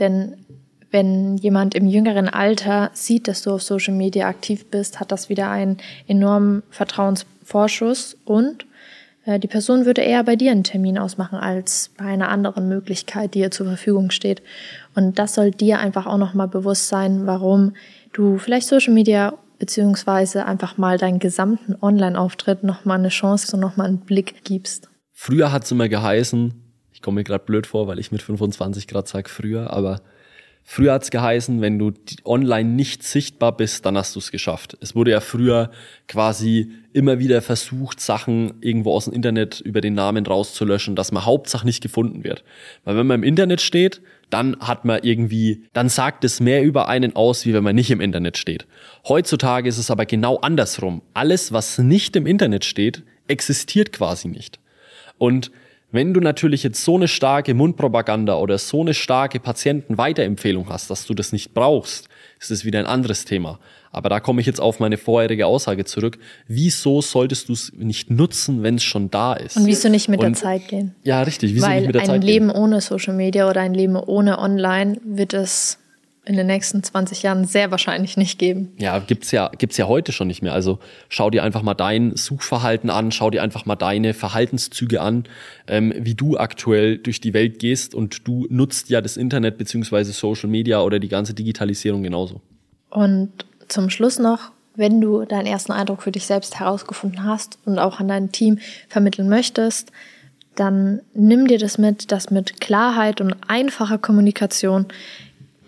Denn 0.00 0.34
wenn 0.90 1.36
jemand 1.36 1.74
im 1.74 1.86
jüngeren 1.86 2.28
Alter 2.28 2.90
sieht, 2.92 3.28
dass 3.28 3.42
du 3.42 3.52
auf 3.52 3.62
Social 3.62 3.94
Media 3.94 4.28
aktiv 4.28 4.66
bist, 4.70 5.00
hat 5.00 5.12
das 5.12 5.28
wieder 5.28 5.50
einen 5.50 5.78
enormen 6.06 6.62
Vertrauensvorschuss 6.70 8.16
und 8.24 8.66
äh, 9.24 9.38
die 9.38 9.48
Person 9.48 9.86
würde 9.86 10.02
eher 10.02 10.24
bei 10.24 10.36
dir 10.36 10.50
einen 10.50 10.64
Termin 10.64 10.98
ausmachen 10.98 11.38
als 11.38 11.90
bei 11.96 12.04
einer 12.04 12.28
anderen 12.28 12.68
Möglichkeit, 12.68 13.34
die 13.34 13.40
ihr 13.40 13.50
zur 13.50 13.66
Verfügung 13.66 14.10
steht. 14.10 14.42
Und 14.94 15.18
das 15.18 15.34
soll 15.34 15.50
dir 15.50 15.78
einfach 15.78 16.06
auch 16.06 16.18
nochmal 16.18 16.48
bewusst 16.48 16.88
sein, 16.88 17.26
warum 17.26 17.74
du 18.12 18.38
vielleicht 18.38 18.66
Social 18.66 18.94
Media 18.94 19.34
beziehungsweise 19.58 20.46
einfach 20.46 20.78
mal 20.78 20.98
deinen 20.98 21.18
gesamten 21.18 21.76
Online-Auftritt 21.80 22.64
nochmal 22.64 22.98
eine 22.98 23.10
Chance 23.10 23.54
und 23.54 23.60
nochmal 23.60 23.88
einen 23.88 24.00
Blick 24.00 24.42
gibst? 24.42 24.88
Früher 25.12 25.52
hat 25.52 25.64
es 25.64 25.70
immer 25.70 25.88
geheißen, 25.88 26.54
ich 26.92 27.02
komme 27.02 27.16
mir 27.16 27.24
gerade 27.24 27.44
blöd 27.44 27.66
vor, 27.66 27.86
weil 27.86 27.98
ich 27.98 28.10
mit 28.10 28.22
25 28.22 28.88
Grad 28.88 29.06
sage 29.06 29.28
früher, 29.28 29.70
aber 29.70 30.00
Früher 30.62 30.92
hat's 30.92 31.10
geheißen, 31.10 31.60
wenn 31.60 31.80
du 31.80 31.92
online 32.24 32.70
nicht 32.70 33.02
sichtbar 33.02 33.56
bist, 33.56 33.84
dann 33.86 33.96
hast 33.96 34.14
du 34.14 34.20
es 34.20 34.30
geschafft. 34.30 34.76
Es 34.80 34.94
wurde 34.94 35.10
ja 35.10 35.20
früher 35.20 35.72
quasi 36.06 36.70
immer 36.92 37.18
wieder 37.18 37.42
versucht, 37.42 38.00
Sachen 38.00 38.54
irgendwo 38.60 38.92
aus 38.92 39.06
dem 39.06 39.14
Internet 39.14 39.60
über 39.60 39.80
den 39.80 39.94
Namen 39.94 40.24
rauszulöschen, 40.24 40.94
dass 40.94 41.10
man 41.10 41.24
Hauptsache 41.24 41.66
nicht 41.66 41.82
gefunden 41.82 42.22
wird. 42.22 42.44
Weil 42.84 42.96
wenn 42.96 43.06
man 43.06 43.20
im 43.20 43.28
Internet 43.28 43.60
steht, 43.60 44.00
dann 44.30 44.56
hat 44.60 44.84
man 44.84 45.00
irgendwie, 45.02 45.64
dann 45.72 45.88
sagt 45.88 46.24
es 46.24 46.38
mehr 46.38 46.62
über 46.62 46.88
einen 46.88 47.16
aus, 47.16 47.46
wie 47.46 47.52
wenn 47.52 47.64
man 47.64 47.74
nicht 47.74 47.90
im 47.90 48.00
Internet 48.00 48.38
steht. 48.38 48.66
Heutzutage 49.08 49.68
ist 49.68 49.78
es 49.78 49.90
aber 49.90 50.06
genau 50.06 50.36
andersrum. 50.36 51.02
Alles, 51.14 51.52
was 51.52 51.78
nicht 51.78 52.14
im 52.14 52.26
Internet 52.26 52.64
steht, 52.64 53.02
existiert 53.26 53.92
quasi 53.92 54.28
nicht. 54.28 54.60
Und 55.18 55.50
wenn 55.92 56.14
du 56.14 56.20
natürlich 56.20 56.62
jetzt 56.62 56.84
so 56.84 56.96
eine 56.96 57.08
starke 57.08 57.54
Mundpropaganda 57.54 58.36
oder 58.36 58.58
so 58.58 58.80
eine 58.80 58.94
starke 58.94 59.40
Patientenweiterempfehlung 59.40 60.68
hast, 60.68 60.90
dass 60.90 61.06
du 61.06 61.14
das 61.14 61.32
nicht 61.32 61.52
brauchst, 61.54 62.08
ist 62.38 62.50
es 62.50 62.64
wieder 62.64 62.78
ein 62.78 62.86
anderes 62.86 63.24
Thema. 63.24 63.58
Aber 63.92 64.08
da 64.08 64.20
komme 64.20 64.40
ich 64.40 64.46
jetzt 64.46 64.60
auf 64.60 64.78
meine 64.78 64.96
vorherige 64.96 65.46
Aussage 65.46 65.84
zurück. 65.84 66.18
Wieso 66.46 67.02
solltest 67.02 67.48
du 67.48 67.54
es 67.54 67.72
nicht 67.76 68.08
nutzen, 68.08 68.62
wenn 68.62 68.76
es 68.76 68.84
schon 68.84 69.10
da 69.10 69.32
ist? 69.32 69.56
Und 69.56 69.66
wieso 69.66 69.88
nicht 69.88 70.08
mit 70.08 70.20
Und, 70.20 70.26
der 70.26 70.34
Zeit 70.34 70.68
gehen? 70.68 70.94
Ja, 71.02 71.22
richtig. 71.22 71.54
Wieso 71.54 71.66
Weil 71.66 71.80
nicht 71.80 71.86
mit 71.88 71.96
der 71.96 72.04
Zeit 72.04 72.14
ein 72.14 72.22
Leben 72.22 72.48
gehen? 72.48 72.56
ohne 72.56 72.80
Social 72.80 73.14
Media 73.14 73.50
oder 73.50 73.60
ein 73.60 73.74
Leben 73.74 73.96
ohne 73.96 74.38
Online 74.38 74.98
wird 75.04 75.34
es 75.34 75.79
in 76.24 76.36
den 76.36 76.46
nächsten 76.46 76.82
20 76.82 77.22
Jahren 77.22 77.44
sehr 77.46 77.70
wahrscheinlich 77.70 78.16
nicht 78.16 78.38
geben. 78.38 78.72
Ja, 78.78 78.98
gibt's 78.98 79.30
ja, 79.30 79.50
gibt's 79.56 79.78
ja 79.78 79.88
heute 79.88 80.12
schon 80.12 80.26
nicht 80.26 80.42
mehr. 80.42 80.52
Also 80.52 80.78
schau 81.08 81.30
dir 81.30 81.42
einfach 81.42 81.62
mal 81.62 81.74
dein 81.74 82.14
Suchverhalten 82.14 82.90
an, 82.90 83.10
schau 83.10 83.30
dir 83.30 83.42
einfach 83.42 83.64
mal 83.64 83.76
deine 83.76 84.12
Verhaltenszüge 84.12 85.00
an, 85.00 85.24
ähm, 85.66 85.94
wie 85.96 86.14
du 86.14 86.36
aktuell 86.36 86.98
durch 86.98 87.20
die 87.20 87.32
Welt 87.32 87.58
gehst 87.58 87.94
und 87.94 88.28
du 88.28 88.46
nutzt 88.50 88.90
ja 88.90 89.00
das 89.00 89.16
Internet 89.16 89.56
beziehungsweise 89.56 90.12
Social 90.12 90.50
Media 90.50 90.82
oder 90.82 90.98
die 90.98 91.08
ganze 91.08 91.32
Digitalisierung 91.32 92.02
genauso. 92.02 92.42
Und 92.90 93.32
zum 93.68 93.88
Schluss 93.88 94.18
noch, 94.18 94.52
wenn 94.76 95.00
du 95.00 95.24
deinen 95.24 95.46
ersten 95.46 95.72
Eindruck 95.72 96.02
für 96.02 96.12
dich 96.12 96.26
selbst 96.26 96.60
herausgefunden 96.60 97.24
hast 97.24 97.58
und 97.64 97.78
auch 97.78 97.98
an 97.98 98.08
dein 98.08 98.30
Team 98.30 98.58
vermitteln 98.88 99.28
möchtest, 99.28 99.90
dann 100.54 101.00
nimm 101.14 101.46
dir 101.46 101.58
das 101.58 101.78
mit, 101.78 102.12
dass 102.12 102.30
mit 102.30 102.60
Klarheit 102.60 103.20
und 103.20 103.34
einfacher 103.48 103.98
Kommunikation 103.98 104.86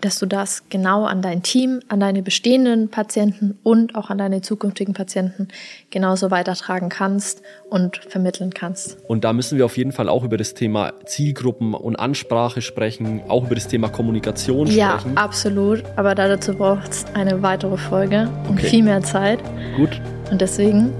dass 0.03 0.19
du 0.19 0.25
das 0.25 0.63
genau 0.69 1.05
an 1.05 1.21
dein 1.21 1.43
Team, 1.43 1.79
an 1.87 1.99
deine 1.99 2.21
bestehenden 2.21 2.89
Patienten 2.89 3.57
und 3.63 3.95
auch 3.95 4.09
an 4.09 4.17
deine 4.17 4.41
zukünftigen 4.41 4.93
Patienten 4.93 5.47
genauso 5.91 6.29
weitertragen 6.29 6.89
kannst 6.89 7.41
und 7.69 7.97
vermitteln 8.09 8.53
kannst. 8.53 8.97
Und 9.07 9.23
da 9.23 9.31
müssen 9.31 9.57
wir 9.57 9.65
auf 9.65 9.77
jeden 9.77 9.93
Fall 9.93 10.09
auch 10.09 10.23
über 10.23 10.37
das 10.37 10.53
Thema 10.53 10.93
Zielgruppen 11.05 11.73
und 11.73 11.95
Ansprache 11.95 12.61
sprechen, 12.61 13.21
auch 13.29 13.45
über 13.45 13.55
das 13.55 13.67
Thema 13.67 13.87
Kommunikation 13.87 14.67
sprechen. 14.67 14.77
Ja, 14.77 14.99
absolut. 15.15 15.83
Aber 15.95 16.15
dazu 16.15 16.53
braucht 16.53 16.91
es 16.91 17.05
eine 17.13 17.41
weitere 17.41 17.77
Folge 17.77 18.29
und 18.49 18.57
okay. 18.59 18.67
viel 18.67 18.83
mehr 18.83 19.01
Zeit. 19.01 19.39
Gut. 19.77 20.01
Und 20.31 20.41
deswegen 20.41 20.91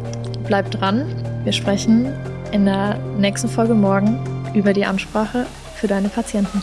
bleib 0.48 0.72
dran. 0.72 1.06
Wir 1.44 1.52
sprechen 1.52 2.14
in 2.54 2.66
der 2.66 2.98
nächsten 3.18 3.50
Folge 3.50 3.74
morgen 3.74 4.20
über 4.54 4.72
die 4.72 4.86
Ansprache 4.86 5.46
für 5.76 5.88
deine 5.88 6.08
Patienten. 6.08 6.62